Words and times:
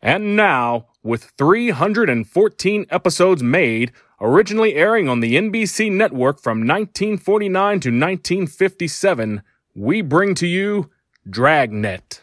And 0.00 0.36
now, 0.36 0.86
with 1.02 1.32
314 1.36 2.86
episodes 2.88 3.42
made, 3.42 3.90
originally 4.20 4.74
airing 4.74 5.08
on 5.08 5.20
the 5.20 5.34
NBC 5.34 5.90
network 5.90 6.40
from 6.40 6.58
1949 6.60 7.80
to 7.80 7.88
1957, 7.88 9.42
we 9.74 10.00
bring 10.02 10.36
to 10.36 10.46
you 10.46 10.90
Dragnet. 11.28 12.20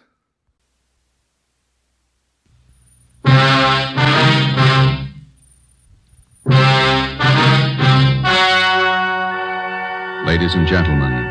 Ladies 10.26 10.56
and 10.56 10.66
gentlemen, 10.66 11.26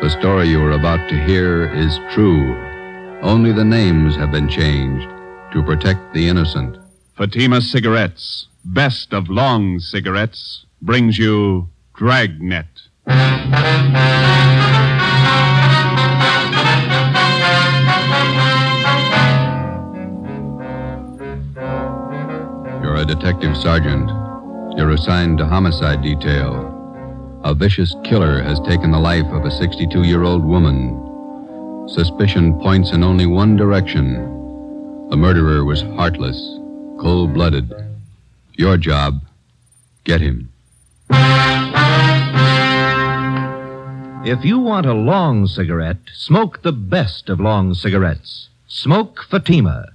the 0.00 0.08
story 0.18 0.48
you 0.48 0.62
are 0.64 0.72
about 0.72 1.08
to 1.10 1.24
hear 1.24 1.72
is 1.74 1.98
true. 2.10 2.56
Only 3.20 3.52
the 3.52 3.64
names 3.64 4.16
have 4.16 4.30
been 4.30 4.48
changed 4.48 5.08
to 5.52 5.62
protect 5.62 6.14
the 6.14 6.28
innocent. 6.28 6.78
Fatima 7.16 7.60
Cigarettes, 7.60 8.46
best 8.64 9.12
of 9.12 9.28
long 9.28 9.80
cigarettes, 9.80 10.64
brings 10.80 11.18
you 11.18 11.68
Dragnet. 11.94 12.66
You're 22.82 22.96
a 22.96 23.04
detective 23.04 23.56
sergeant. 23.56 24.08
You're 24.76 24.90
assigned 24.90 25.38
to 25.38 25.46
homicide 25.46 26.02
detail. 26.02 26.74
A 27.42 27.54
vicious 27.54 27.94
killer 28.04 28.42
has 28.42 28.60
taken 28.60 28.90
the 28.92 28.98
life 28.98 29.26
of 29.32 29.44
a 29.44 29.50
62 29.50 30.02
year 30.04 30.22
old 30.22 30.44
woman. 30.44 31.88
Suspicion 31.88 32.60
points 32.60 32.92
in 32.92 33.02
only 33.02 33.26
one 33.26 33.56
direction. 33.56 34.37
The 35.10 35.16
murderer 35.16 35.64
was 35.64 35.80
heartless, 35.80 36.36
cold 37.00 37.32
blooded. 37.32 37.72
Your 38.56 38.76
job 38.76 39.22
get 40.04 40.20
him. 40.20 40.50
If 44.24 44.44
you 44.44 44.58
want 44.58 44.84
a 44.84 44.92
long 44.92 45.46
cigarette, 45.46 46.10
smoke 46.12 46.60
the 46.60 46.72
best 46.72 47.30
of 47.30 47.40
long 47.40 47.72
cigarettes. 47.72 48.50
Smoke 48.66 49.24
Fatima. 49.30 49.86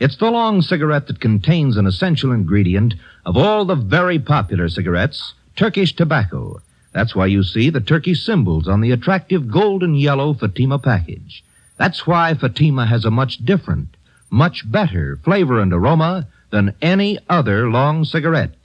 It's 0.00 0.16
the 0.16 0.30
long 0.30 0.62
cigarette 0.62 1.06
that 1.08 1.20
contains 1.20 1.76
an 1.76 1.86
essential 1.86 2.32
ingredient 2.32 2.94
of 3.26 3.36
all 3.36 3.66
the 3.66 3.74
very 3.74 4.18
popular 4.18 4.70
cigarettes, 4.70 5.34
Turkish 5.54 5.94
tobacco. 5.94 6.62
That's 6.92 7.14
why 7.14 7.26
you 7.26 7.42
see 7.42 7.68
the 7.68 7.80
Turkish 7.80 8.24
symbols 8.24 8.66
on 8.66 8.80
the 8.80 8.92
attractive 8.92 9.50
golden 9.50 9.94
yellow 9.94 10.32
Fatima 10.32 10.78
package. 10.78 11.44
That's 11.76 12.06
why 12.06 12.32
Fatima 12.32 12.86
has 12.86 13.04
a 13.04 13.10
much 13.10 13.44
different, 13.44 13.88
much 14.32 14.68
better 14.70 15.18
flavor 15.22 15.60
and 15.60 15.72
aroma 15.72 16.26
than 16.50 16.74
any 16.80 17.18
other 17.28 17.70
long 17.70 18.04
cigarette. 18.04 18.56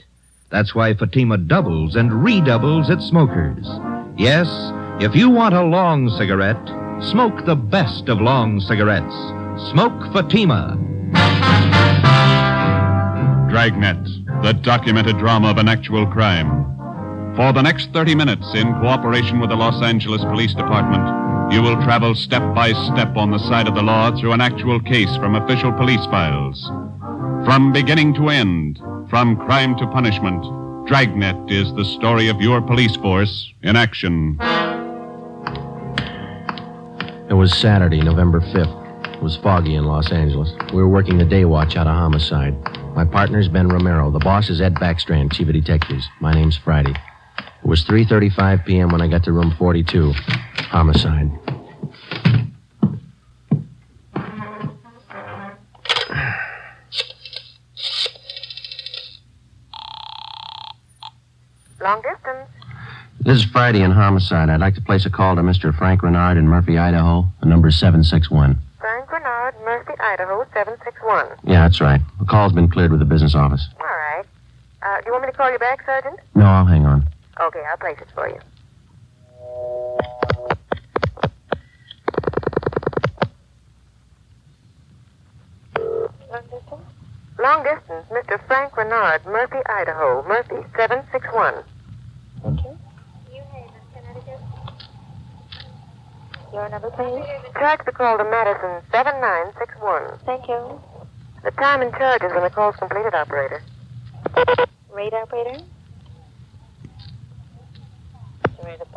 That's 0.50 0.74
why 0.74 0.94
Fatima 0.94 1.38
doubles 1.38 1.96
and 1.96 2.24
redoubles 2.24 2.90
its 2.90 3.06
smokers. 3.06 3.68
Yes, 4.18 4.48
if 5.02 5.16
you 5.16 5.30
want 5.30 5.54
a 5.54 5.64
long 5.64 6.10
cigarette, 6.10 6.66
smoke 7.12 7.46
the 7.46 7.56
best 7.56 8.08
of 8.08 8.22
long 8.22 8.62
cigarettes. 8.62 9.14
Smoke 9.72 10.14
Fatima. 10.14 10.78
Dragnet, 13.50 14.04
the 14.44 14.54
documented 14.54 15.18
drama 15.18 15.50
of 15.50 15.58
an 15.58 15.68
actual 15.68 16.08
crime. 16.08 16.77
For 17.38 17.54
the 17.54 17.62
next 17.62 17.94
30 17.94 18.16
minutes, 18.16 18.52
in 18.56 18.74
cooperation 18.82 19.40
with 19.40 19.52
the 19.52 19.56
Los 19.56 19.84
Angeles 19.84 20.24
Police 20.24 20.56
Department, 20.56 21.54
you 21.54 21.62
will 21.62 21.80
travel 21.84 22.16
step 22.16 22.42
by 22.56 22.74
step 22.74 23.16
on 23.16 23.30
the 23.30 23.38
side 23.38 23.68
of 23.68 23.76
the 23.76 23.84
law 23.84 24.10
through 24.18 24.32
an 24.32 24.42
actual 24.42 24.80
case 24.80 25.16
from 25.18 25.36
official 25.36 25.72
police 25.72 26.04
files. 26.08 26.66
From 27.46 27.72
beginning 27.72 28.16
to 28.16 28.30
end, 28.30 28.80
from 29.08 29.38
crime 29.38 29.78
to 29.78 29.86
punishment, 29.86 30.44
Dragnet 30.88 31.52
is 31.52 31.72
the 31.76 31.86
story 31.86 32.28
of 32.28 32.42
your 32.42 32.60
police 32.60 32.96
force 32.96 33.54
in 33.62 33.76
action. 33.76 34.40
It 37.30 37.36
was 37.36 37.54
Saturday, 37.54 38.02
November 38.02 38.42
5th. 38.42 39.14
It 39.14 39.22
was 39.22 39.38
foggy 39.38 39.76
in 39.76 39.86
Los 39.86 40.12
Angeles. 40.12 40.52
We 40.74 40.82
were 40.82 40.90
working 40.90 41.20
the 41.20 41.26
day 41.26 41.46
watch 41.46 41.78
out 41.78 41.86
of 41.86 41.94
homicide. 41.94 42.56
My 42.96 43.06
partner's 43.06 43.48
Ben 43.48 43.68
Romero. 43.68 44.10
The 44.10 44.18
boss 44.18 44.50
is 44.50 44.60
Ed 44.60 44.74
Backstrand, 44.74 45.34
chief 45.34 45.48
of 45.48 45.54
detectives. 45.54 46.10
My 46.20 46.34
name's 46.34 46.58
Friday. 46.58 46.96
It 47.64 47.68
was 47.68 47.84
3:35 47.86 48.66
p.m. 48.66 48.90
when 48.90 49.02
I 49.02 49.08
got 49.08 49.24
to 49.26 49.32
room 49.32 49.54
42. 49.58 50.14
Homicide. 50.70 51.32
Long 61.82 62.02
distance. 62.02 62.50
This 63.20 63.38
is 63.38 63.46
Friday 63.46 63.82
in 63.82 63.92
homicide. 63.92 64.50
I'd 64.50 64.60
like 64.60 64.76
to 64.76 64.82
place 64.82 65.06
a 65.06 65.10
call 65.10 65.36
to 65.36 65.42
Mr. 65.42 65.76
Frank 65.78 66.02
Renard 66.02 66.38
in 66.38 66.48
Murphy, 66.48 66.78
Idaho. 66.78 67.26
The 67.42 67.46
number's 67.46 67.78
761. 67.78 68.58
Frank 68.80 69.12
Renard, 69.12 69.56
Murphy, 69.64 69.94
Idaho, 70.00 70.44
761. 70.54 71.28
Yeah, 71.44 71.64
that's 71.64 71.82
right. 71.82 72.02
The 72.20 72.26
call's 72.26 72.54
been 72.54 72.70
cleared 72.70 72.92
with 72.92 73.00
the 73.00 73.06
business 73.06 73.36
office. 73.36 73.68
All 73.80 73.86
right. 73.86 74.24
Uh, 74.82 75.02
do 75.02 75.08
you 75.08 75.12
want 75.12 75.26
me 75.26 75.32
to 75.32 75.38
call 75.38 75.52
you 75.52 75.60
back, 75.60 75.86
Sergeant? 75.86 76.20
No, 76.36 76.46
I'll 76.46 76.66
hang 76.66 76.86
on. 76.86 77.08
Okay, 77.40 77.62
I'll 77.70 77.78
place 77.78 77.98
it 78.02 78.08
for 78.16 78.28
you. 78.30 78.40
Long 86.32 86.44
distance? 86.50 86.82
Long 87.40 87.64
distance, 87.64 88.06
Mr. 88.10 88.46
Frank 88.48 88.76
Renard, 88.76 89.24
Murphy, 89.26 89.60
Idaho. 89.68 90.28
Murphy, 90.28 90.66
761. 90.76 91.64
Thank 92.42 92.64
you. 92.64 92.78
New 93.32 93.44
Haven, 93.54 93.70
Connecticut. 93.94 94.40
Your 96.52 96.70
number, 96.70 96.90
please? 96.90 97.24
Charge 97.54 97.82
the 97.86 97.92
call 97.92 98.18
to 98.18 98.24
Madison, 98.24 98.82
7961. 98.92 100.20
Thank 100.26 100.48
you. 100.48 100.82
The 101.44 101.52
time 101.52 101.84
and 101.84 101.92
charges 101.94 102.32
when 102.34 102.42
the 102.42 102.50
call's 102.50 102.76
completed, 102.78 103.14
operator. 103.14 103.62
Rate 104.92 105.14
operator? 105.14 105.64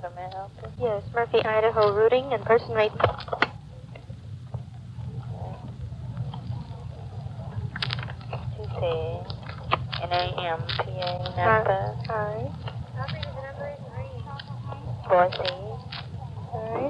You 0.00 0.08
ready 0.08 0.12
to 0.12 0.12
put 0.12 0.12
a 0.12 0.14
man 0.14 0.32
out 0.34 0.50
there? 0.60 0.70
Yes, 0.78 1.02
Murphy, 1.14 1.38
Idaho, 1.44 1.94
routing 1.94 2.32
and 2.32 2.44
person 2.44 2.74
rate. 2.74 2.92
Tuesday, 8.56 9.22
N-A-M-P-A, 10.02 11.10
Nampa, 11.36 11.96
Hi. 12.06 12.48
Boise, 15.08 15.52
Hi. 16.52 16.82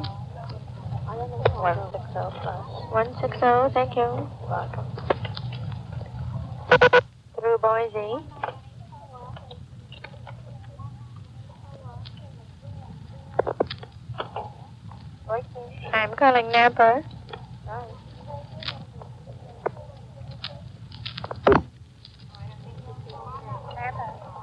160 1.57 2.13
plus. 2.43 2.65
160, 2.93 3.75
thank 3.75 3.97
you. 3.97 4.29
Welcome. 4.49 4.87
Through 7.39 7.59
Boise. 7.59 8.41
I'm 16.53 16.73
Nampa. 16.73 17.05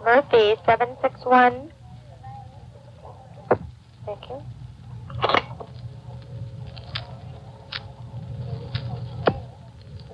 Murphy, 0.06 0.56
761. 0.66 1.72
Thank 4.06 4.30
you. 4.30 4.42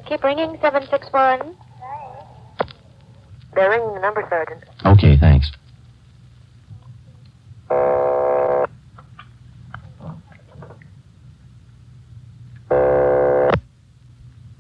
Keep 0.10 0.24
ringing, 0.24 0.58
761. 0.62 1.56
They're 3.54 3.70
ringing 3.70 3.94
the 3.94 4.00
number, 4.00 4.26
Sergeant. 4.30 4.64
Okay, 4.84 5.16
thanks. 5.20 5.52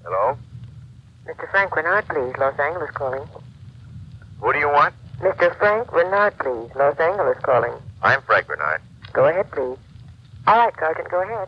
Hello? 0.03 0.37
Mr. 1.25 1.51
Frank 1.63 1.77
Renard, 1.77 2.07
please. 2.09 2.33
Los 2.39 2.59
Angeles 2.59 2.91
calling. 2.93 3.25
Who 4.41 4.51
do 4.51 4.59
you 4.59 4.67
want? 4.67 4.93
Mr. 5.21 5.33
Mr. 5.33 5.57
Frank 5.57 5.93
Renard, 5.93 6.37
please. 6.37 6.69
Los 6.75 6.99
Angeles 6.99 7.37
calling. 7.41 7.71
I'm 8.01 8.21
Frank 8.23 8.49
Renard. 8.49 8.81
Go 9.13 9.27
ahead, 9.27 9.49
please. 9.49 9.77
All 10.45 10.57
right, 10.57 10.73
Sergeant, 10.77 11.09
go 11.09 11.21
ahead. 11.21 11.47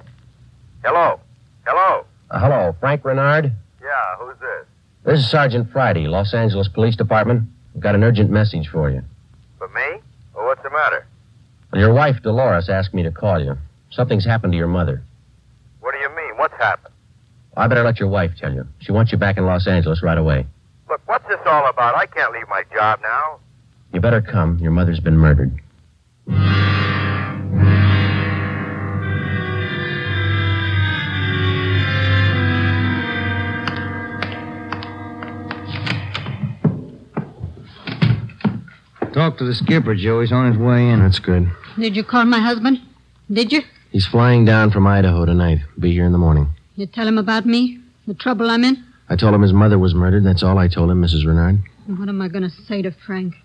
Hello. 0.86 1.20
Hello. 1.68 2.06
Uh, 2.32 2.40
hello, 2.40 2.76
Frank 2.80 3.04
Renard. 3.04 3.52
Yeah, 3.82 4.16
who's 4.18 4.38
this? 4.40 4.66
This 5.04 5.20
is 5.20 5.30
Sergeant 5.30 5.70
Friday, 5.74 6.08
Los 6.08 6.34
Angeles 6.34 6.70
Police 6.70 6.96
Department. 6.96 7.50
I've 7.76 7.82
got 7.82 7.96
an 7.96 8.04
urgent 8.06 8.30
message 8.30 8.70
for 8.70 8.90
you. 8.90 9.04
For 9.58 9.68
me? 9.68 10.00
Well, 10.34 10.46
what's 10.46 10.64
the 10.64 10.70
matter? 10.70 11.06
Your 11.74 11.94
wife, 11.94 12.22
Dolores, 12.24 12.70
asked 12.70 12.94
me 12.94 13.04
to 13.04 13.12
call 13.12 13.44
you. 13.44 13.58
Something's 13.90 14.24
happened 14.24 14.54
to 14.54 14.58
your 14.58 14.68
mother. 14.68 15.04
What 15.82 15.92
do 15.92 15.98
you 15.98 16.10
mean? 16.16 16.38
What's 16.38 16.56
happened? 16.56 16.85
I 17.58 17.68
better 17.68 17.84
let 17.84 18.00
your 18.00 18.10
wife 18.10 18.32
tell 18.38 18.54
you. 18.54 18.68
She 18.80 18.92
wants 18.92 19.12
you 19.12 19.18
back 19.18 19.38
in 19.38 19.46
Los 19.46 19.66
Angeles 19.68 20.04
right 20.04 20.18
away. 20.18 20.46
Look, 20.90 21.02
what's 21.06 21.28
this 21.28 21.40
all 21.46 21.68
about? 21.70 21.96
I 21.96 22.06
can't 22.06 22.34
leave 22.34 22.48
my 22.50 22.64
job 22.74 23.00
now. 23.02 23.40
You 23.94 24.02
better 24.02 24.22
come. 24.22 24.60
Your 24.60 24.72
mother's 24.72 25.00
been 25.00 25.18
murdered. 25.18 25.58
Talk 39.14 39.38
to 39.38 39.46
the 39.46 39.56
skipper, 39.56 39.96
Joe. 39.96 40.20
He's 40.20 40.34
on 40.34 40.52
his 40.52 40.62
way 40.62 40.90
in. 40.90 41.00
That's 41.00 41.20
good. 41.20 41.50
Did 41.80 41.96
you 41.96 42.04
call 42.04 42.26
my 42.26 42.40
husband? 42.40 42.82
Did 43.32 43.54
you? 43.54 43.62
He's 43.92 44.06
flying 44.06 44.44
down 44.44 44.72
from 44.72 44.86
Idaho 44.86 45.26
tonight. 45.26 45.60
Be 45.80 45.94
here 45.94 46.06
in 46.06 46.12
the 46.12 46.18
morning. 46.18 46.50
You 46.76 46.86
tell 46.86 47.08
him 47.08 47.18
about 47.18 47.46
me? 47.46 47.80
The 48.08 48.14
trouble 48.14 48.50
I'm 48.50 48.64
in? 48.64 48.84
I 49.10 49.16
told 49.16 49.34
him 49.34 49.42
his 49.42 49.54
mother 49.54 49.80
was 49.80 49.94
murdered. 49.96 50.26
That's 50.26 50.44
all 50.44 50.58
I 50.58 50.68
told 50.68 50.92
him, 50.92 51.02
Mrs. 51.02 51.26
Renard. 51.26 51.60
What 51.88 52.10
am 52.10 52.22
I 52.22 52.28
going 52.28 52.44
to 52.44 52.50
say 52.50 52.82
to 52.82 52.92
Frank? 52.92 53.36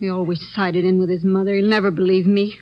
He 0.00 0.08
always 0.08 0.40
sided 0.54 0.84
in 0.84 0.98
with 0.98 1.10
his 1.10 1.22
mother. 1.22 1.54
He'll 1.54 1.68
never 1.68 1.90
believe 1.90 2.26
me. 2.26 2.58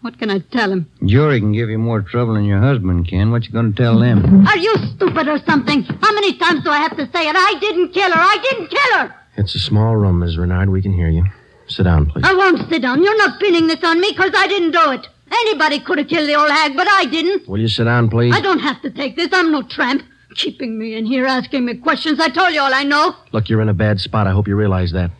What 0.00 0.18
can 0.18 0.30
I 0.30 0.40
tell 0.40 0.72
him? 0.72 0.90
Jury 1.06 1.38
can 1.38 1.52
give 1.52 1.70
you 1.70 1.78
more 1.78 2.02
trouble 2.02 2.34
than 2.34 2.44
your 2.44 2.58
husband 2.60 3.06
can. 3.06 3.30
What 3.30 3.44
you 3.46 3.52
going 3.52 3.72
to 3.72 3.82
tell 3.82 4.00
them? 4.00 4.46
Are 4.48 4.56
you 4.56 4.74
stupid 4.96 5.28
or 5.28 5.38
something? 5.46 5.82
How 5.84 6.12
many 6.12 6.36
times 6.38 6.64
do 6.64 6.70
I 6.70 6.78
have 6.78 6.96
to 6.96 7.06
say 7.12 7.28
it? 7.28 7.36
I 7.36 7.54
didn't 7.60 7.92
kill 7.92 8.10
her. 8.10 8.20
I 8.20 8.38
didn't 8.42 8.68
kill 8.68 8.98
her. 8.98 9.14
It's 9.36 9.54
a 9.54 9.60
small 9.60 9.94
room, 9.96 10.18
Miss 10.18 10.36
Renard. 10.36 10.70
We 10.70 10.82
can 10.82 10.92
hear 10.92 11.08
you. 11.08 11.24
Sit 11.68 11.84
down, 11.84 12.06
please. 12.10 12.24
I 12.26 12.34
won't 12.34 12.68
sit 12.68 12.82
down. 12.82 13.02
You're 13.02 13.16
not 13.16 13.38
pinning 13.38 13.68
this 13.68 13.82
on 13.84 14.00
me 14.00 14.10
because 14.10 14.32
I 14.36 14.48
didn't 14.48 14.72
do 14.72 14.90
it. 14.90 15.06
Anybody 15.32 15.80
could 15.80 15.98
have 15.98 16.08
killed 16.08 16.28
the 16.28 16.34
old 16.34 16.50
hag, 16.50 16.76
but 16.76 16.86
I 16.88 17.06
didn't. 17.06 17.48
Will 17.48 17.60
you 17.60 17.68
sit 17.68 17.84
down, 17.84 18.10
please? 18.10 18.34
I 18.34 18.40
don't 18.40 18.58
have 18.58 18.82
to 18.82 18.90
take 18.90 19.16
this. 19.16 19.28
I'm 19.32 19.50
no 19.50 19.62
tramp. 19.62 20.02
Keeping 20.34 20.78
me 20.78 20.94
in 20.94 21.04
here 21.04 21.26
asking 21.26 21.64
me 21.64 21.76
questions. 21.76 22.18
I 22.20 22.28
told 22.28 22.54
you 22.54 22.60
all 22.60 22.72
I 22.72 22.84
know. 22.84 23.14
Look, 23.32 23.48
you're 23.48 23.60
in 23.60 23.68
a 23.68 23.74
bad 23.74 24.00
spot. 24.00 24.26
I 24.26 24.30
hope 24.30 24.48
you 24.48 24.56
realize 24.56 24.92
that. 24.92 25.10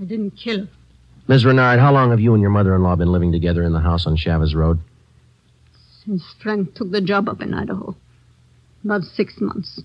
I 0.00 0.04
didn't 0.04 0.32
kill 0.32 0.60
her. 0.60 0.68
Miss 1.26 1.44
Renard, 1.44 1.80
how 1.80 1.92
long 1.92 2.10
have 2.10 2.20
you 2.20 2.32
and 2.32 2.40
your 2.40 2.50
mother-in-law 2.50 2.96
been 2.96 3.12
living 3.12 3.32
together 3.32 3.62
in 3.62 3.72
the 3.72 3.80
house 3.80 4.06
on 4.06 4.16
Chavez 4.16 4.54
Road? 4.54 4.78
Since 6.04 6.22
Frank 6.42 6.74
took 6.74 6.90
the 6.90 7.00
job 7.02 7.28
up 7.28 7.42
in 7.42 7.52
Idaho. 7.52 7.94
About 8.84 9.04
six 9.04 9.40
months. 9.40 9.82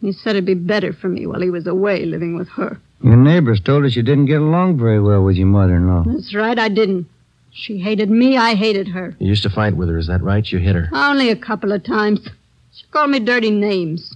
He 0.00 0.12
said 0.12 0.30
it'd 0.36 0.44
be 0.44 0.54
better 0.54 0.92
for 0.92 1.08
me 1.08 1.26
while 1.26 1.40
he 1.40 1.48
was 1.48 1.66
away 1.66 2.04
living 2.04 2.36
with 2.36 2.48
her. 2.50 2.78
Your 3.02 3.16
neighbors 3.16 3.60
told 3.60 3.84
us 3.84 3.96
you 3.96 4.02
didn't 4.02 4.26
get 4.26 4.40
along 4.40 4.78
very 4.78 5.00
well 5.00 5.22
with 5.22 5.36
your 5.36 5.46
mother-in-law. 5.46 6.04
That's 6.06 6.34
right, 6.34 6.58
I 6.58 6.68
didn't. 6.68 7.08
She 7.56 7.78
hated 7.78 8.10
me, 8.10 8.36
I 8.36 8.56
hated 8.56 8.88
her. 8.88 9.14
You 9.20 9.28
used 9.28 9.44
to 9.44 9.48
fight 9.50 9.76
with 9.76 9.88
her, 9.88 9.96
is 9.96 10.08
that 10.08 10.22
right? 10.22 10.44
You 10.50 10.58
hit 10.58 10.74
her. 10.74 10.88
Only 10.92 11.30
a 11.30 11.36
couple 11.36 11.70
of 11.70 11.84
times. 11.84 12.28
She 12.72 12.84
called 12.90 13.10
me 13.10 13.20
dirty 13.20 13.50
names. 13.50 14.12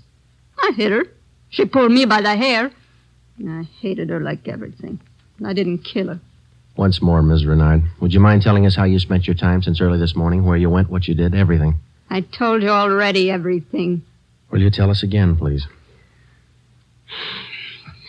I 0.60 0.72
hit 0.76 0.90
her. 0.90 1.04
She 1.48 1.64
pulled 1.64 1.92
me 1.92 2.04
by 2.04 2.20
the 2.20 2.34
hair. 2.36 2.72
I 3.48 3.62
hated 3.80 4.10
her 4.10 4.18
like 4.18 4.48
everything. 4.48 4.98
I 5.46 5.52
didn't 5.52 5.84
kill 5.84 6.08
her. 6.08 6.20
Once 6.76 7.00
more, 7.00 7.22
Miss 7.22 7.44
Renard, 7.44 7.84
would 8.00 8.12
you 8.12 8.18
mind 8.18 8.42
telling 8.42 8.66
us 8.66 8.74
how 8.74 8.82
you 8.84 8.98
spent 8.98 9.28
your 9.28 9.34
time 9.36 9.62
since 9.62 9.80
early 9.80 9.98
this 10.00 10.16
morning, 10.16 10.44
where 10.44 10.56
you 10.56 10.68
went, 10.68 10.90
what 10.90 11.06
you 11.06 11.14
did, 11.14 11.32
everything? 11.32 11.76
I 12.10 12.22
told 12.22 12.62
you 12.62 12.70
already 12.70 13.30
everything. 13.30 14.02
Will 14.50 14.60
you 14.60 14.70
tell 14.70 14.90
us 14.90 15.04
again, 15.04 15.36
please? 15.36 15.68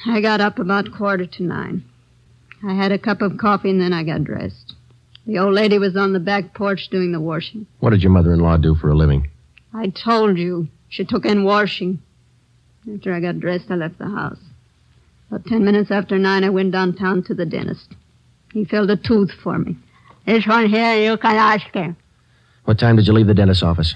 I 0.08 0.22
got 0.22 0.42
up 0.42 0.58
about 0.58 0.92
quarter 0.92 1.28
to 1.28 1.44
nine. 1.44 1.84
I 2.68 2.74
had 2.74 2.92
a 2.92 2.98
cup 2.98 3.22
of 3.22 3.38
coffee 3.38 3.70
and 3.70 3.80
then 3.80 3.94
I 3.94 4.04
got 4.04 4.24
dressed. 4.24 4.69
The 5.30 5.38
old 5.38 5.54
lady 5.54 5.78
was 5.78 5.96
on 5.96 6.14
the 6.14 6.20
back 6.20 6.56
porch 6.56 6.88
doing 6.90 7.12
the 7.12 7.20
washing. 7.20 7.68
What 7.82 7.92
did 7.92 8.02
your 8.02 8.12
mother-in-law 8.12 8.58
do 8.58 8.74
for 8.74 8.90
a 8.90 8.96
living? 8.96 9.30
I 9.72 9.90
told 9.90 10.40
you. 10.40 10.70
She 10.90 11.06
took 11.06 11.24
in 11.24 11.44
washing. 11.44 12.02
After 12.92 13.14
I 13.14 13.20
got 13.20 13.40
dressed, 13.40 13.70
I 13.70 13.76
left 13.76 14.00
the 14.00 14.08
house. 14.08 14.40
About 15.30 15.46
ten 15.46 15.64
minutes 15.64 15.92
after 15.92 16.18
nine, 16.18 16.44
I 16.44 16.50
went 16.50 16.72
downtown 16.72 17.22
to 17.26 17.36
the 17.36 17.46
dentist. 17.46 17.94
He 18.54 18.66
filled 18.66 18.90
a 18.90 18.98
tooth 18.98 19.30
for 19.44 19.60
me. 19.60 19.76
This 20.26 20.48
one 20.48 20.68
here, 20.68 20.96
you 20.96 21.16
can 21.18 21.36
ask 21.36 21.72
him. 21.76 21.96
What 22.66 22.80
time 22.80 22.96
did 22.96 23.06
you 23.06 23.14
leave 23.14 23.28
the 23.28 23.36
dentist's 23.36 23.62
office? 23.62 23.94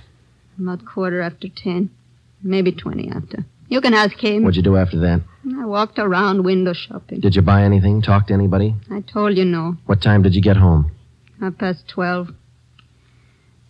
About 0.60 0.86
quarter 0.86 1.20
after 1.20 1.48
ten. 1.48 1.90
Maybe 2.44 2.72
twenty 2.72 3.10
after. 3.10 3.44
You 3.70 3.82
can 3.82 3.96
ask 3.96 4.24
him. 4.24 4.44
What'd 4.44 4.56
you 4.56 4.62
do 4.62 4.78
after 4.78 5.00
that? 5.00 5.22
I 5.58 5.66
walked 5.66 5.98
around 5.98 6.44
window 6.44 6.74
shopping. 6.74 7.22
Did 7.22 7.36
you 7.36 7.42
buy 7.42 7.64
anything? 7.64 8.04
Talk 8.04 8.28
to 8.28 8.36
anybody? 8.36 8.76
I 8.92 9.02
told 9.02 9.36
you 9.36 9.46
no. 9.46 9.78
What 9.88 10.00
time 10.00 10.22
did 10.22 10.36
you 10.36 10.42
get 10.42 10.58
home? 10.58 10.92
Half 11.44 11.58
past 11.58 11.90
twelve. 11.90 12.30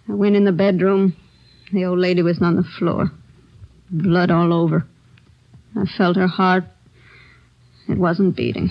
I 0.07 0.13
went 0.13 0.35
in 0.35 0.45
the 0.45 0.51
bedroom. 0.51 1.15
The 1.71 1.85
old 1.85 1.97
lady 1.97 2.21
was 2.21 2.39
on 2.39 2.55
the 2.55 2.63
floor. 2.63 3.09
Blood 3.89 4.29
all 4.29 4.53
over. 4.53 4.85
I 5.75 5.85
felt 5.97 6.15
her 6.17 6.27
heart. 6.27 6.65
It 7.89 7.97
wasn't 7.97 8.35
beating. 8.35 8.69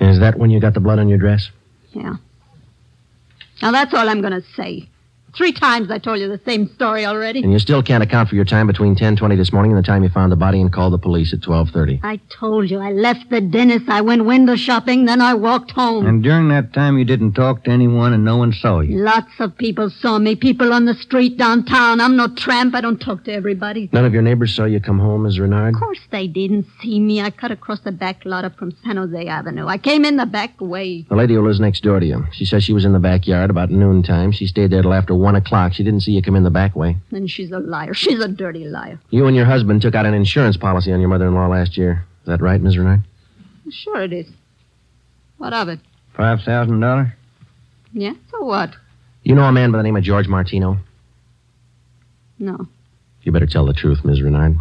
Is 0.00 0.18
that 0.18 0.36
when 0.36 0.50
you 0.50 0.58
got 0.58 0.74
the 0.74 0.80
blood 0.80 0.98
on 0.98 1.08
your 1.08 1.18
dress? 1.18 1.48
Yeah. 1.92 2.16
Now 3.62 3.70
that's 3.70 3.94
all 3.94 4.08
I'm 4.08 4.20
going 4.20 4.32
to 4.32 4.42
say. 4.56 4.88
Three 5.36 5.52
times 5.52 5.90
I 5.90 5.98
told 5.98 6.18
you 6.18 6.28
the 6.28 6.40
same 6.44 6.68
story 6.74 7.04
already. 7.04 7.42
And 7.42 7.52
you 7.52 7.58
still 7.58 7.82
can't 7.82 8.02
account 8.02 8.28
for 8.28 8.34
your 8.34 8.44
time 8.44 8.66
between 8.66 8.96
10:20 8.96 9.36
this 9.36 9.52
morning 9.52 9.72
and 9.72 9.78
the 9.82 9.86
time 9.86 10.02
you 10.02 10.08
found 10.08 10.32
the 10.32 10.36
body 10.36 10.60
and 10.60 10.72
called 10.72 10.92
the 10.92 10.98
police 10.98 11.32
at 11.32 11.40
12:30. 11.40 12.00
I 12.02 12.20
told 12.30 12.70
you 12.70 12.78
I 12.78 12.92
left 12.92 13.28
the 13.30 13.40
dentist. 13.40 13.88
I 13.88 14.00
went 14.00 14.24
window 14.24 14.56
shopping, 14.56 15.04
then 15.04 15.20
I 15.20 15.34
walked 15.34 15.72
home. 15.72 16.06
And 16.06 16.22
during 16.22 16.48
that 16.48 16.72
time, 16.72 16.98
you 16.98 17.04
didn't 17.04 17.32
talk 17.32 17.64
to 17.64 17.70
anyone 17.70 18.12
and 18.12 18.24
no 18.24 18.36
one 18.36 18.52
saw 18.52 18.80
you. 18.80 18.98
Lots 18.98 19.32
of 19.38 19.56
people 19.56 19.90
saw 19.90 20.18
me. 20.18 20.34
People 20.34 20.72
on 20.72 20.86
the 20.86 20.94
street 20.94 21.36
downtown. 21.36 22.00
I'm 22.00 22.16
no 22.16 22.28
tramp. 22.28 22.74
I 22.74 22.80
don't 22.80 23.00
talk 23.00 23.24
to 23.24 23.32
everybody. 23.32 23.90
None 23.92 24.04
of 24.04 24.12
your 24.12 24.22
neighbors 24.22 24.54
saw 24.54 24.64
you 24.64 24.80
come 24.80 24.98
home, 24.98 25.24
Miss 25.24 25.38
Renard? 25.38 25.74
Of 25.74 25.80
course 25.80 26.00
they 26.10 26.26
didn't 26.26 26.66
see 26.80 26.98
me. 27.00 27.20
I 27.20 27.30
cut 27.30 27.50
across 27.50 27.80
the 27.80 27.92
back 27.92 28.24
lot 28.24 28.44
up 28.44 28.56
from 28.58 28.72
San 28.84 28.96
Jose 28.96 29.26
Avenue. 29.26 29.66
I 29.66 29.78
came 29.78 30.04
in 30.04 30.16
the 30.16 30.26
back 30.26 30.60
way. 30.60 31.04
The 31.08 31.16
lady 31.16 31.34
who 31.34 31.42
lives 31.42 31.60
next 31.60 31.82
door 31.82 32.00
to 32.00 32.06
you. 32.06 32.26
She 32.32 32.44
says 32.44 32.64
she 32.64 32.72
was 32.72 32.84
in 32.84 32.92
the 32.92 32.98
backyard 32.98 33.50
about 33.50 33.70
noontime. 33.70 34.32
She 34.32 34.46
stayed 34.46 34.70
there 34.70 34.82
till 34.82 34.94
after 34.94 35.14
1 35.18 35.36
o'clock. 35.36 35.72
She 35.72 35.82
didn't 35.84 36.00
see 36.00 36.12
you 36.12 36.22
come 36.22 36.36
in 36.36 36.44
the 36.44 36.50
back 36.50 36.74
way. 36.76 36.96
Then 37.10 37.26
she's 37.26 37.50
a 37.50 37.58
liar. 37.58 37.94
She's 38.02 38.20
a 38.20 38.28
dirty 38.28 38.64
liar. 38.66 38.98
You 39.10 39.26
and 39.26 39.36
your 39.36 39.44
husband 39.46 39.82
took 39.82 39.94
out 39.94 40.06
an 40.06 40.14
insurance 40.14 40.56
policy 40.56 40.92
on 40.92 41.00
your 41.00 41.08
mother-in-law 41.08 41.48
last 41.48 41.76
year. 41.76 42.06
Is 42.22 42.26
that 42.28 42.40
right, 42.40 42.60
Miss 42.60 42.76
Renard? 42.76 43.02
Sure 43.70 44.02
it 44.02 44.12
is. 44.12 44.26
What 45.36 45.52
of 45.52 45.68
it? 45.68 45.80
Five 46.16 46.40
thousand 46.40 46.80
dollars? 46.80 47.08
Yeah, 47.92 48.14
so 48.30 48.44
what? 48.44 48.74
You 49.22 49.34
know 49.34 49.42
a 49.44 49.52
man 49.52 49.70
by 49.72 49.78
the 49.78 49.84
name 49.84 49.96
of 49.96 50.02
George 50.02 50.26
Martino? 50.26 50.78
No. 52.38 52.66
You 53.22 53.32
better 53.32 53.46
tell 53.46 53.66
the 53.66 53.72
truth, 53.74 54.04
Miss 54.04 54.20
Renard. 54.22 54.56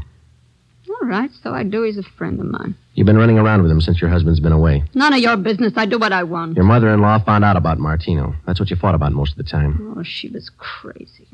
All 1.02 1.08
right, 1.08 1.30
so 1.44 1.54
I 1.54 1.64
do. 1.64 1.84
He's 1.84 1.98
a 1.98 2.04
friend 2.04 2.40
of 2.40 2.48
mine. 2.48 2.76
You've 2.96 3.06
been 3.06 3.18
running 3.18 3.38
around 3.38 3.62
with 3.62 3.72
him 3.72 3.82
since 3.82 4.02
your 4.02 4.10
husband's 4.10 4.40
been 4.40 4.52
away. 4.52 4.84
None 4.96 5.14
of 5.14 5.20
your 5.20 5.38
business. 5.38 5.74
I 5.76 5.86
do 5.86 6.00
what 6.00 6.12
I 6.12 6.24
want. 6.24 6.56
Your 6.56 6.66
mother-in-law 6.66 7.20
found 7.20 7.44
out 7.44 7.56
about 7.56 7.78
Martino. 7.78 8.34
That's 8.46 8.60
what 8.60 8.70
you 8.72 8.76
fought 8.76 8.96
about 8.96 9.12
most 9.12 9.32
of 9.32 9.38
the 9.38 9.44
time. 9.44 9.96
Oh, 9.98 10.04
she 10.04 10.30
was 10.30 10.50
crazy. 10.58 11.28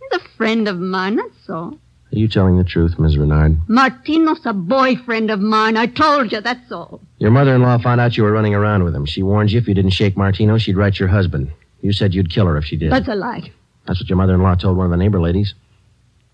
He's 0.00 0.20
a 0.20 0.28
friend 0.36 0.66
of 0.66 0.78
mine, 0.78 1.16
that's 1.16 1.48
all. 1.48 1.78
Are 2.12 2.18
you 2.18 2.28
telling 2.28 2.56
the 2.56 2.64
truth, 2.64 2.98
Miss 2.98 3.16
Renard? 3.16 3.58
Martino's 3.68 4.44
a 4.44 4.52
boyfriend 4.52 5.30
of 5.30 5.40
mine. 5.40 5.76
I 5.76 5.86
told 5.86 6.32
you, 6.32 6.40
that's 6.40 6.70
all. 6.72 7.00
Your 7.18 7.30
mother-in-law 7.30 7.78
found 7.78 8.00
out 8.00 8.16
you 8.16 8.22
were 8.22 8.32
running 8.32 8.54
around 8.54 8.84
with 8.84 8.94
him. 8.94 9.06
She 9.06 9.22
warned 9.22 9.50
you 9.52 9.58
if 9.58 9.68
you 9.68 9.74
didn't 9.74 9.90
shake 9.90 10.16
Martino, 10.16 10.58
she'd 10.58 10.76
write 10.76 10.98
your 10.98 11.08
husband. 11.08 11.50
You 11.80 11.92
said 11.92 12.14
you'd 12.14 12.30
kill 12.30 12.46
her 12.46 12.56
if 12.56 12.64
she 12.64 12.76
did. 12.76 12.90
That's 12.92 13.08
a 13.08 13.14
lie. 13.14 13.52
That's 13.86 14.00
what 14.00 14.08
your 14.08 14.16
mother-in-law 14.18 14.56
told 14.56 14.76
one 14.76 14.86
of 14.86 14.90
the 14.90 14.96
neighbor 14.96 15.20
ladies. 15.20 15.54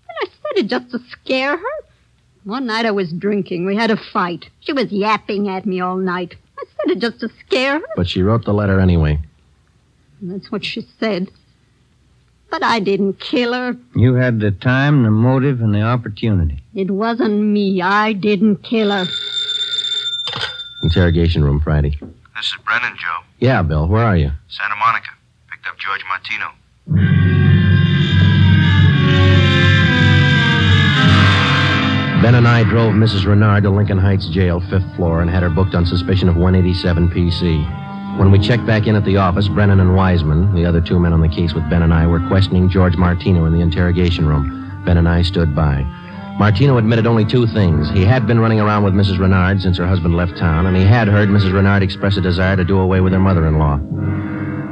And 0.07 0.29
I 0.29 0.31
said 0.31 0.65
it 0.65 0.67
just 0.67 0.91
to 0.91 0.99
scare 1.11 1.57
her. 1.57 1.82
One 2.45 2.65
night 2.65 2.85
I 2.85 2.91
was 2.91 3.11
drinking. 3.13 3.65
We 3.65 3.75
had 3.75 3.89
a 3.91 3.97
fight. 3.97 4.49
She 4.59 4.73
was 4.73 4.91
yapping 4.91 5.47
at 5.47 5.65
me 5.65 5.79
all 5.79 5.95
night. 5.95 6.35
I 6.59 6.63
said 6.65 6.97
it 6.97 6.99
just 6.99 7.19
to 7.21 7.29
scare 7.45 7.79
her. 7.79 7.85
But 7.95 8.09
she 8.09 8.21
wrote 8.21 8.43
the 8.45 8.53
letter 8.53 8.79
anyway. 8.79 9.19
That's 10.21 10.51
what 10.51 10.65
she 10.65 10.85
said. 10.99 11.31
But 12.49 12.63
I 12.63 12.79
didn't 12.79 13.19
kill 13.19 13.53
her. 13.53 13.75
You 13.95 14.15
had 14.15 14.39
the 14.39 14.51
time, 14.51 15.03
the 15.03 15.09
motive, 15.11 15.61
and 15.61 15.73
the 15.73 15.81
opportunity. 15.81 16.61
It 16.75 16.91
wasn't 16.91 17.41
me. 17.41 17.81
I 17.81 18.13
didn't 18.13 18.57
kill 18.57 18.91
her. 18.91 19.05
Interrogation 20.83 21.43
room 21.43 21.61
Friday. 21.61 21.97
This 22.35 22.45
is 22.45 22.55
Brennan, 22.65 22.95
Joe. 22.97 23.19
Yeah, 23.39 23.61
Bill. 23.61 23.87
Where 23.87 24.03
are 24.03 24.17
you? 24.17 24.31
Santa 24.49 24.75
Monica. 24.75 25.09
Picked 25.49 25.67
up 25.67 25.77
George 25.77 26.03
Martino. 26.09 27.52
Ben 32.23 32.35
and 32.35 32.47
I 32.47 32.63
drove 32.63 32.93
Mrs. 32.93 33.25
Renard 33.25 33.63
to 33.63 33.69
Lincoln 33.69 33.97
Heights 33.97 34.27
Jail, 34.27 34.61
fifth 34.69 34.95
floor, 34.95 35.21
and 35.21 35.29
had 35.29 35.43
her 35.43 35.49
booked 35.49 35.75
on 35.75 35.85
suspicion 35.85 36.29
of 36.29 36.37
187 36.37 37.09
PC. 37.09 38.17
When 38.17 38.31
we 38.31 38.39
checked 38.39 38.65
back 38.65 38.87
in 38.87 38.95
at 38.95 39.03
the 39.03 39.17
office, 39.17 39.49
Brennan 39.49 39.81
and 39.81 39.93
Wiseman, 39.93 40.55
the 40.55 40.63
other 40.65 40.79
two 40.79 41.01
men 41.01 41.11
on 41.11 41.19
the 41.19 41.27
case 41.27 41.53
with 41.53 41.69
Ben 41.69 41.81
and 41.81 41.93
I, 41.93 42.07
were 42.07 42.25
questioning 42.29 42.69
George 42.69 42.95
Martino 42.95 43.43
in 43.43 43.51
the 43.51 43.59
interrogation 43.59 44.25
room. 44.25 44.81
Ben 44.85 44.95
and 44.95 45.09
I 45.09 45.21
stood 45.21 45.53
by. 45.53 45.81
Martino 46.39 46.77
admitted 46.77 47.05
only 47.05 47.25
two 47.25 47.45
things. 47.45 47.89
He 47.89 48.05
had 48.05 48.25
been 48.25 48.39
running 48.39 48.61
around 48.61 48.85
with 48.85 48.93
Mrs. 48.93 49.19
Renard 49.19 49.61
since 49.61 49.77
her 49.77 49.85
husband 49.85 50.15
left 50.15 50.37
town, 50.37 50.65
and 50.65 50.77
he 50.77 50.85
had 50.85 51.09
heard 51.09 51.27
Mrs. 51.27 51.51
Renard 51.51 51.83
express 51.83 52.15
a 52.15 52.21
desire 52.21 52.55
to 52.55 52.63
do 52.63 52.79
away 52.79 53.01
with 53.01 53.11
her 53.11 53.19
mother 53.19 53.45
in 53.45 53.59
law. 53.59 53.81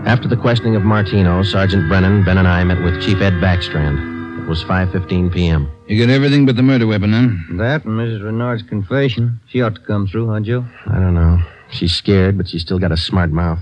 After 0.09 0.29
the 0.29 0.37
questioning 0.37 0.77
of 0.77 0.83
Martino, 0.83 1.43
Sergeant 1.43 1.89
Brennan, 1.89 2.23
Ben, 2.23 2.37
and 2.37 2.47
I 2.47 2.63
met 2.63 2.81
with 2.81 3.03
Chief 3.03 3.19
Ed 3.19 3.33
Backstrand. 3.41 4.10
It 4.41 4.47
was 4.47 4.63
5.15 4.63 5.31
p.m. 5.33 5.71
You 5.87 6.05
got 6.05 6.11
everything 6.11 6.45
but 6.45 6.55
the 6.57 6.63
murder 6.63 6.85
weapon, 6.87 7.13
huh? 7.13 7.55
That 7.57 7.85
and 7.85 7.97
Mrs. 7.97 8.23
Renard's 8.23 8.63
confession. 8.63 9.39
She 9.47 9.61
ought 9.61 9.75
to 9.75 9.81
come 9.81 10.07
through, 10.07 10.29
huh, 10.29 10.41
Joe? 10.41 10.65
I 10.87 10.95
don't 10.99 11.13
know. 11.13 11.39
She's 11.69 11.93
scared, 11.93 12.37
but 12.37 12.49
she's 12.49 12.61
still 12.61 12.79
got 12.79 12.91
a 12.91 12.97
smart 12.97 13.31
mouth. 13.31 13.59